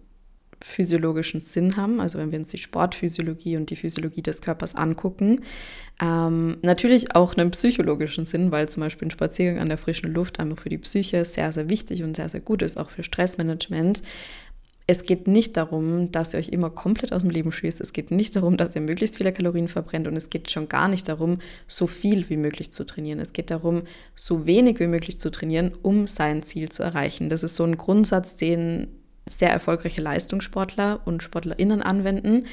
physiologischen 0.63 1.41
Sinn 1.41 1.77
haben, 1.77 2.01
also 2.01 2.19
wenn 2.19 2.33
wir 2.33 2.39
uns 2.41 2.49
die 2.49 2.59
Sportphysiologie 2.59 3.57
und 3.57 3.71
die 3.71 3.77
Physiologie 3.77 4.23
des 4.23 4.43
Körpers 4.43 4.75
angucken. 4.75 5.43
Ähm, 6.01 6.59
natürlich 6.63 7.15
auch 7.15 7.37
einen 7.37 7.53
psychologischen 7.53 8.25
Sinn, 8.25 8.51
weil 8.51 8.69
zum 8.69 8.83
Beispiel 8.83 9.07
ein 9.07 9.13
Spaziergang 9.13 9.61
an 9.61 9.69
der 9.69 9.79
frischen 9.79 10.13
Luft 10.13 10.41
einfach 10.41 10.63
für 10.63 10.69
die 10.69 10.79
Psyche 10.79 11.25
sehr, 11.25 11.53
sehr 11.53 11.69
wichtig 11.69 12.03
und 12.03 12.17
sehr, 12.17 12.29
sehr 12.29 12.41
gut 12.41 12.63
ist, 12.63 12.77
auch 12.77 12.91
für 12.91 13.05
Stressmanagement. 13.05 14.03
Es 14.90 15.03
geht 15.03 15.29
nicht 15.29 15.59
darum, 15.59 16.11
dass 16.12 16.33
ihr 16.33 16.38
euch 16.38 16.48
immer 16.48 16.70
komplett 16.70 17.12
aus 17.12 17.20
dem 17.20 17.29
Leben 17.29 17.53
schießt. 17.53 17.79
Es 17.83 17.92
geht 17.92 18.11
nicht 18.11 18.35
darum, 18.35 18.57
dass 18.57 18.74
ihr 18.74 18.81
möglichst 18.81 19.18
viele 19.18 19.35
Kalorien 19.35 19.68
verbrennt. 19.68 20.09
Und 20.09 20.16
es 20.16 20.31
geht 20.31 20.51
schon 20.51 20.66
gar 20.66 20.88
nicht 20.88 21.11
darum, 21.11 21.40
so 21.66 21.87
viel 21.87 22.31
wie 22.31 22.38
möglich 22.38 22.72
zu 22.72 22.85
trainieren. 22.87 23.20
Es 23.20 23.35
geht 23.35 23.51
darum, 23.51 23.83
so 24.14 24.46
wenig 24.46 24.81
wie 24.81 24.87
möglich 24.87 25.20
zu 25.20 25.31
trainieren, 25.31 25.72
um 25.83 26.07
sein 26.07 26.42
Ziel 26.42 26.70
zu 26.70 26.83
erreichen. 26.83 27.29
Das 27.29 27.42
ist 27.42 27.55
so 27.55 27.64
ein 27.64 27.77
Grundsatz, 27.77 28.37
den 28.37 28.88
sehr 29.29 29.51
erfolgreiche 29.51 30.01
Leistungssportler 30.01 31.03
und 31.05 31.22
SportlerInnen 31.22 31.83
anwenden. 31.83 32.46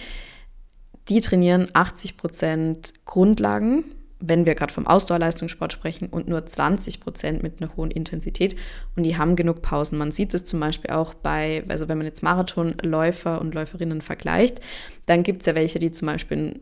Die 1.07 1.21
trainieren 1.21 1.69
80 1.71 2.17
Prozent 2.17 2.93
Grundlagen, 3.05 3.85
wenn 4.27 4.45
wir 4.45 4.55
gerade 4.55 4.73
vom 4.73 4.87
Ausdauerleistungssport 4.87 5.73
sprechen, 5.73 6.07
und 6.09 6.27
nur 6.27 6.45
20 6.45 6.99
Prozent 6.99 7.43
mit 7.43 7.61
einer 7.61 7.75
hohen 7.75 7.91
Intensität. 7.91 8.55
Und 8.95 9.03
die 9.03 9.17
haben 9.17 9.35
genug 9.35 9.61
Pausen. 9.61 9.97
Man 9.97 10.11
sieht 10.11 10.33
es 10.33 10.43
zum 10.43 10.59
Beispiel 10.59 10.91
auch 10.91 11.13
bei, 11.13 11.63
also 11.67 11.87
wenn 11.87 11.97
man 11.97 12.07
jetzt 12.07 12.23
Marathonläufer 12.23 13.39
und 13.41 13.53
Läuferinnen 13.53 14.01
vergleicht, 14.01 14.59
dann 15.05 15.23
gibt 15.23 15.41
es 15.41 15.45
ja 15.45 15.55
welche, 15.55 15.79
die 15.79 15.91
zum 15.91 16.07
Beispiel 16.07 16.59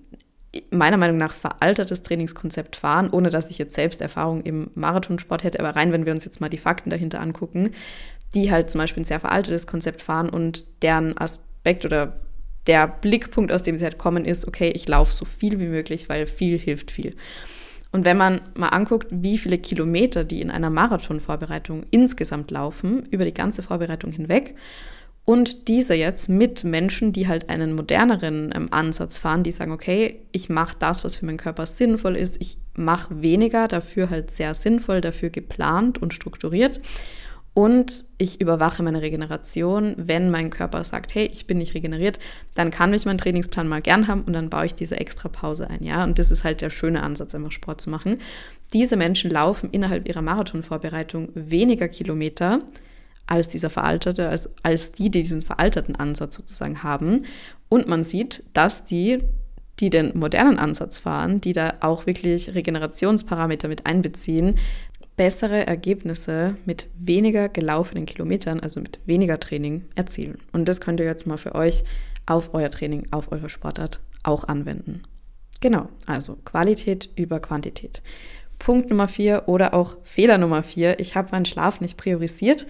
meiner 0.69 0.97
Meinung 0.97 1.17
nach 1.17 1.33
veraltetes 1.33 2.03
Trainingskonzept 2.03 2.75
fahren, 2.75 3.09
ohne 3.09 3.29
dass 3.29 3.49
ich 3.49 3.57
jetzt 3.57 3.73
selbst 3.73 4.01
Erfahrung 4.01 4.41
im 4.41 4.69
Marathonsport 4.75 5.43
hätte. 5.43 5.59
Aber 5.59 5.75
rein, 5.75 5.91
wenn 5.91 6.05
wir 6.05 6.13
uns 6.13 6.25
jetzt 6.25 6.41
mal 6.41 6.49
die 6.49 6.57
Fakten 6.57 6.89
dahinter 6.89 7.21
angucken, 7.21 7.71
die 8.35 8.51
halt 8.51 8.69
zum 8.69 8.79
Beispiel 8.79 9.01
ein 9.01 9.05
sehr 9.05 9.19
veraltetes 9.19 9.67
Konzept 9.67 10.01
fahren 10.01 10.29
und 10.29 10.65
deren 10.81 11.17
Aspekt 11.17 11.85
oder 11.85 12.19
der 12.67 12.87
Blickpunkt, 12.87 13.51
aus 13.51 13.63
dem 13.63 13.77
sie 13.77 13.83
halt 13.83 13.97
kommen, 13.97 14.25
ist, 14.25 14.47
okay, 14.47 14.71
ich 14.73 14.87
laufe 14.87 15.11
so 15.11 15.25
viel 15.25 15.59
wie 15.59 15.67
möglich, 15.67 16.09
weil 16.09 16.27
viel 16.27 16.57
hilft 16.57 16.91
viel. 16.91 17.15
Und 17.91 18.05
wenn 18.05 18.17
man 18.17 18.41
mal 18.55 18.69
anguckt, 18.69 19.07
wie 19.11 19.37
viele 19.37 19.59
Kilometer 19.59 20.23
die 20.23 20.41
in 20.41 20.49
einer 20.49 20.71
Marathonvorbereitung 20.71 21.85
insgesamt 21.91 22.49
laufen, 22.49 23.03
über 23.11 23.25
die 23.25 23.33
ganze 23.33 23.61
Vorbereitung 23.61 24.11
hinweg, 24.11 24.55
und 25.25 25.69
diese 25.69 25.93
jetzt 25.93 26.27
mit 26.27 26.65
Menschen, 26.65 27.13
die 27.13 27.29
halt 27.29 27.47
einen 27.49 27.75
moderneren 27.75 28.51
ähm, 28.53 28.67
Ansatz 28.71 29.17
fahren, 29.17 29.43
die 29.43 29.51
sagen, 29.51 29.71
okay, 29.71 30.19
ich 30.33 30.49
mache 30.49 30.75
das, 30.79 31.05
was 31.05 31.15
für 31.15 31.25
meinen 31.25 31.37
Körper 31.37 31.65
sinnvoll 31.65 32.17
ist, 32.17 32.41
ich 32.41 32.57
mache 32.75 33.21
weniger, 33.21 33.69
dafür 33.69 34.09
halt 34.09 34.31
sehr 34.31 34.53
sinnvoll, 34.53 34.99
dafür 34.99 35.29
geplant 35.29 36.01
und 36.01 36.13
strukturiert 36.13 36.81
und 37.53 38.05
ich 38.17 38.41
überwache 38.41 38.81
meine 38.81 39.01
Regeneration. 39.01 39.93
Wenn 39.97 40.31
mein 40.31 40.49
Körper 40.49 40.83
sagt, 40.83 41.13
hey, 41.13 41.29
ich 41.31 41.45
bin 41.45 41.59
nicht 41.59 41.75
regeneriert, 41.75 42.17
dann 42.55 42.71
kann 42.71 42.89
mich 42.89 43.05
mein 43.05 43.17
Trainingsplan 43.19 43.67
mal 43.67 43.81
gern 43.81 44.07
haben 44.07 44.23
und 44.23 44.33
dann 44.33 44.49
baue 44.49 44.65
ich 44.65 44.75
diese 44.75 44.99
extra 44.99 45.29
Pause 45.29 45.69
ein. 45.69 45.83
Ja, 45.83 46.03
und 46.03 46.17
das 46.17 46.31
ist 46.31 46.43
halt 46.43 46.61
der 46.61 46.71
schöne 46.71 47.03
Ansatz, 47.03 47.35
einfach 47.35 47.51
Sport 47.51 47.81
zu 47.81 47.91
machen. 47.91 48.17
Diese 48.73 48.95
Menschen 48.95 49.29
laufen 49.29 49.69
innerhalb 49.71 50.07
ihrer 50.07 50.23
Marathonvorbereitung 50.23 51.29
weniger 51.35 51.87
Kilometer 51.87 52.61
als 53.27 53.47
dieser 53.47 53.69
veraltete, 53.69 54.29
als, 54.29 54.53
als 54.63 54.91
die, 54.91 55.11
die 55.11 55.21
diesen 55.21 55.43
veralterten 55.43 55.95
Ansatz 55.95 56.35
sozusagen 56.35 56.81
haben. 56.81 57.23
Und 57.69 57.87
man 57.87 58.03
sieht, 58.03 58.43
dass 58.53 58.83
die 58.83 59.19
die 59.79 59.89
den 59.89 60.11
modernen 60.15 60.59
Ansatz 60.59 60.99
fahren, 60.99 61.41
die 61.41 61.51
da 61.53 61.73
auch 61.79 62.05
wirklich 62.05 62.53
Regenerationsparameter 62.53 63.67
mit 63.67 63.87
einbeziehen, 63.87 64.55
bessere 65.15 65.67
Ergebnisse 65.67 66.55
mit 66.65 66.87
weniger 66.97 67.49
gelaufenen 67.49 68.05
Kilometern, 68.05 68.59
also 68.59 68.79
mit 68.79 68.99
weniger 69.05 69.39
Training, 69.39 69.85
erzielen. 69.95 70.39
Und 70.51 70.67
das 70.67 70.81
könnt 70.81 70.99
ihr 70.99 71.05
jetzt 71.05 71.27
mal 71.27 71.37
für 71.37 71.55
euch 71.55 71.83
auf 72.25 72.53
euer 72.53 72.69
Training, 72.69 73.07
auf 73.11 73.31
eure 73.31 73.49
Sportart 73.49 73.99
auch 74.23 74.45
anwenden. 74.45 75.03
Genau, 75.61 75.89
also 76.05 76.37
Qualität 76.45 77.09
über 77.15 77.39
Quantität. 77.39 78.01
Punkt 78.59 78.89
Nummer 78.89 79.07
vier 79.07 79.43
oder 79.47 79.73
auch 79.73 79.97
Fehler 80.03 80.37
Nummer 80.37 80.63
vier, 80.63 80.99
ich 80.99 81.15
habe 81.15 81.29
meinen 81.31 81.45
Schlaf 81.45 81.81
nicht 81.81 81.97
priorisiert 81.97 82.65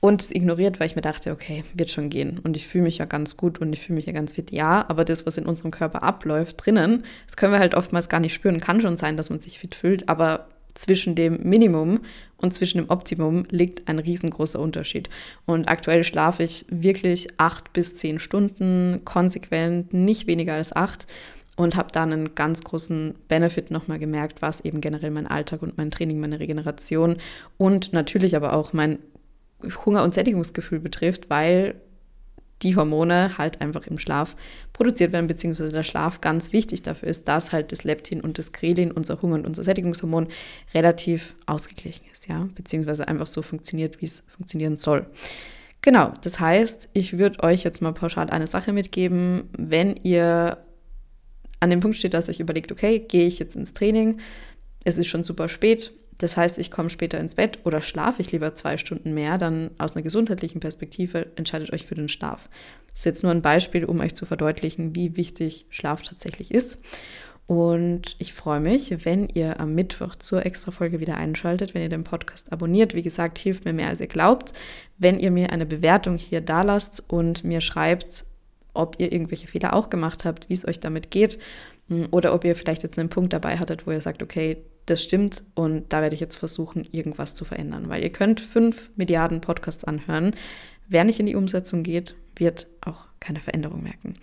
und 0.00 0.22
es 0.22 0.30
ignoriert, 0.30 0.78
weil 0.78 0.86
ich 0.86 0.96
mir 0.96 1.02
dachte, 1.02 1.32
okay, 1.32 1.64
wird 1.74 1.90
schon 1.90 2.10
gehen. 2.10 2.38
Und 2.38 2.56
ich 2.56 2.66
fühle 2.66 2.84
mich 2.84 2.98
ja 2.98 3.06
ganz 3.06 3.36
gut 3.36 3.58
und 3.58 3.72
ich 3.72 3.80
fühle 3.80 3.96
mich 3.96 4.06
ja 4.06 4.12
ganz 4.12 4.32
fit. 4.32 4.50
Ja, 4.52 4.84
aber 4.88 5.04
das, 5.04 5.26
was 5.26 5.38
in 5.38 5.46
unserem 5.46 5.70
Körper 5.70 6.02
abläuft 6.02 6.64
drinnen, 6.64 7.04
das 7.26 7.36
können 7.36 7.52
wir 7.52 7.58
halt 7.58 7.74
oftmals 7.74 8.08
gar 8.08 8.20
nicht 8.20 8.34
spüren. 8.34 8.60
Kann 8.60 8.80
schon 8.80 8.96
sein, 8.96 9.16
dass 9.16 9.30
man 9.30 9.40
sich 9.40 9.58
fit 9.58 9.74
fühlt, 9.74 10.08
aber 10.08 10.48
zwischen 10.78 11.14
dem 11.14 11.42
Minimum 11.42 12.00
und 12.38 12.52
zwischen 12.52 12.78
dem 12.78 12.90
Optimum 12.90 13.44
liegt 13.50 13.88
ein 13.88 13.98
riesengroßer 13.98 14.60
Unterschied. 14.60 15.08
Und 15.46 15.68
aktuell 15.68 16.04
schlafe 16.04 16.42
ich 16.42 16.66
wirklich 16.68 17.28
acht 17.38 17.72
bis 17.72 17.94
zehn 17.94 18.18
Stunden 18.18 19.00
konsequent, 19.04 19.92
nicht 19.92 20.26
weniger 20.26 20.54
als 20.54 20.74
acht 20.74 21.06
und 21.56 21.76
habe 21.76 21.90
da 21.90 22.02
einen 22.02 22.34
ganz 22.34 22.62
großen 22.62 23.14
Benefit 23.28 23.70
nochmal 23.70 23.98
gemerkt, 23.98 24.42
was 24.42 24.60
eben 24.60 24.80
generell 24.80 25.10
mein 25.10 25.26
Alltag 25.26 25.62
und 25.62 25.78
mein 25.78 25.90
Training, 25.90 26.20
meine 26.20 26.38
Regeneration 26.38 27.16
und 27.56 27.92
natürlich 27.92 28.36
aber 28.36 28.52
auch 28.52 28.72
mein 28.72 28.98
Hunger- 29.86 30.04
und 30.04 30.12
Sättigungsgefühl 30.12 30.80
betrifft, 30.80 31.30
weil 31.30 31.76
die 32.62 32.76
Hormone 32.76 33.36
halt 33.38 33.60
einfach 33.60 33.86
im 33.86 33.98
Schlaf 33.98 34.36
produziert 34.72 35.12
werden, 35.12 35.26
beziehungsweise 35.26 35.72
der 35.72 35.82
Schlaf 35.82 36.20
ganz 36.20 36.52
wichtig 36.52 36.82
dafür 36.82 37.08
ist, 37.08 37.28
dass 37.28 37.52
halt 37.52 37.72
das 37.72 37.84
Leptin 37.84 38.20
und 38.20 38.38
das 38.38 38.52
Grelin, 38.52 38.90
unser 38.90 39.20
Hunger- 39.20 39.36
und 39.36 39.46
unser 39.46 39.64
Sättigungshormon, 39.64 40.28
relativ 40.74 41.34
ausgeglichen 41.46 42.06
ist, 42.12 42.28
ja, 42.28 42.48
beziehungsweise 42.54 43.08
einfach 43.08 43.26
so 43.26 43.42
funktioniert, 43.42 44.00
wie 44.00 44.06
es 44.06 44.24
funktionieren 44.28 44.78
soll. 44.78 45.06
Genau, 45.82 46.12
das 46.22 46.40
heißt, 46.40 46.90
ich 46.94 47.18
würde 47.18 47.42
euch 47.42 47.62
jetzt 47.62 47.80
mal 47.82 47.92
pauschal 47.92 48.30
eine 48.30 48.46
Sache 48.46 48.72
mitgeben, 48.72 49.50
wenn 49.56 49.94
ihr 50.02 50.58
an 51.60 51.70
dem 51.70 51.80
Punkt 51.80 51.96
steht, 51.96 52.14
dass 52.14 52.28
ihr 52.28 52.32
euch 52.32 52.40
überlegt, 52.40 52.72
okay, 52.72 52.98
gehe 53.00 53.26
ich 53.26 53.38
jetzt 53.38 53.54
ins 53.54 53.72
Training, 53.72 54.18
es 54.84 54.98
ist 54.98 55.08
schon 55.08 55.24
super 55.24 55.48
spät, 55.48 55.92
das 56.18 56.36
heißt, 56.36 56.58
ich 56.58 56.70
komme 56.70 56.90
später 56.90 57.18
ins 57.18 57.34
Bett 57.34 57.58
oder 57.64 57.80
schlafe 57.80 58.22
ich 58.22 58.32
lieber 58.32 58.54
zwei 58.54 58.76
Stunden 58.76 59.12
mehr, 59.12 59.38
dann 59.38 59.70
aus 59.78 59.94
einer 59.94 60.02
gesundheitlichen 60.02 60.60
Perspektive 60.60 61.26
entscheidet 61.36 61.72
euch 61.72 61.84
für 61.84 61.94
den 61.94 62.08
Schlaf. 62.08 62.48
Das 62.88 63.00
ist 63.00 63.04
jetzt 63.04 63.22
nur 63.22 63.32
ein 63.32 63.42
Beispiel, 63.42 63.84
um 63.84 64.00
euch 64.00 64.14
zu 64.14 64.24
verdeutlichen, 64.24 64.94
wie 64.94 65.16
wichtig 65.16 65.66
Schlaf 65.68 66.02
tatsächlich 66.02 66.52
ist. 66.52 66.78
Und 67.46 68.16
ich 68.18 68.32
freue 68.32 68.58
mich, 68.58 69.04
wenn 69.04 69.28
ihr 69.28 69.60
am 69.60 69.74
Mittwoch 69.74 70.16
zur 70.16 70.44
Extra-Folge 70.44 70.98
wieder 70.98 71.16
einschaltet, 71.16 71.74
wenn 71.74 71.82
ihr 71.82 71.88
den 71.88 72.02
Podcast 72.02 72.50
abonniert. 72.50 72.94
Wie 72.94 73.02
gesagt, 73.02 73.38
hilft 73.38 73.64
mir 73.64 73.72
mehr, 73.72 73.88
als 73.88 74.00
ihr 74.00 74.08
glaubt. 74.08 74.52
Wenn 74.98 75.20
ihr 75.20 75.30
mir 75.30 75.50
eine 75.50 75.66
Bewertung 75.66 76.18
hier 76.18 76.40
da 76.40 76.62
lasst 76.62 77.04
und 77.08 77.44
mir 77.44 77.60
schreibt, 77.60 78.24
ob 78.74 78.96
ihr 78.98 79.12
irgendwelche 79.12 79.46
Fehler 79.46 79.74
auch 79.74 79.90
gemacht 79.90 80.24
habt, 80.24 80.48
wie 80.48 80.54
es 80.54 80.66
euch 80.66 80.80
damit 80.80 81.10
geht 81.10 81.38
oder 82.10 82.34
ob 82.34 82.44
ihr 82.44 82.56
vielleicht 82.56 82.82
jetzt 82.82 82.98
einen 82.98 83.10
Punkt 83.10 83.32
dabei 83.32 83.58
hattet, 83.58 83.86
wo 83.86 83.92
ihr 83.92 84.00
sagt, 84.00 84.24
okay, 84.24 84.58
das 84.86 85.02
stimmt 85.02 85.42
und 85.54 85.92
da 85.92 86.00
werde 86.00 86.14
ich 86.14 86.20
jetzt 86.20 86.36
versuchen, 86.36 86.86
irgendwas 86.92 87.34
zu 87.34 87.44
verändern, 87.44 87.88
weil 87.88 88.02
ihr 88.02 88.10
könnt 88.10 88.40
fünf 88.40 88.90
Milliarden 88.96 89.40
Podcasts 89.40 89.84
anhören. 89.84 90.34
Wer 90.88 91.04
nicht 91.04 91.20
in 91.20 91.26
die 91.26 91.34
Umsetzung 91.34 91.82
geht, 91.82 92.14
wird 92.36 92.68
auch 92.80 93.06
keine 93.20 93.40
Veränderung 93.40 93.82
merken. 93.82 94.14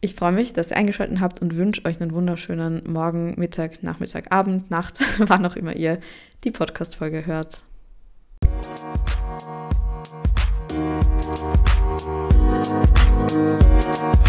Ich 0.00 0.14
freue 0.14 0.32
mich, 0.32 0.52
dass 0.52 0.70
ihr 0.70 0.76
eingeschaltet 0.76 1.20
habt 1.20 1.40
und 1.42 1.56
wünsche 1.56 1.84
euch 1.84 2.00
einen 2.00 2.12
wunderschönen 2.12 2.88
Morgen, 2.90 3.34
Mittag, 3.36 3.82
Nachmittag, 3.82 4.30
Abend, 4.30 4.70
Nacht, 4.70 5.00
wann 5.18 5.44
auch 5.44 5.56
immer 5.56 5.74
ihr 5.74 5.98
die 6.44 6.50
Podcast-Folge 6.50 7.26
hört. 7.26 7.62
Musik 13.20 14.27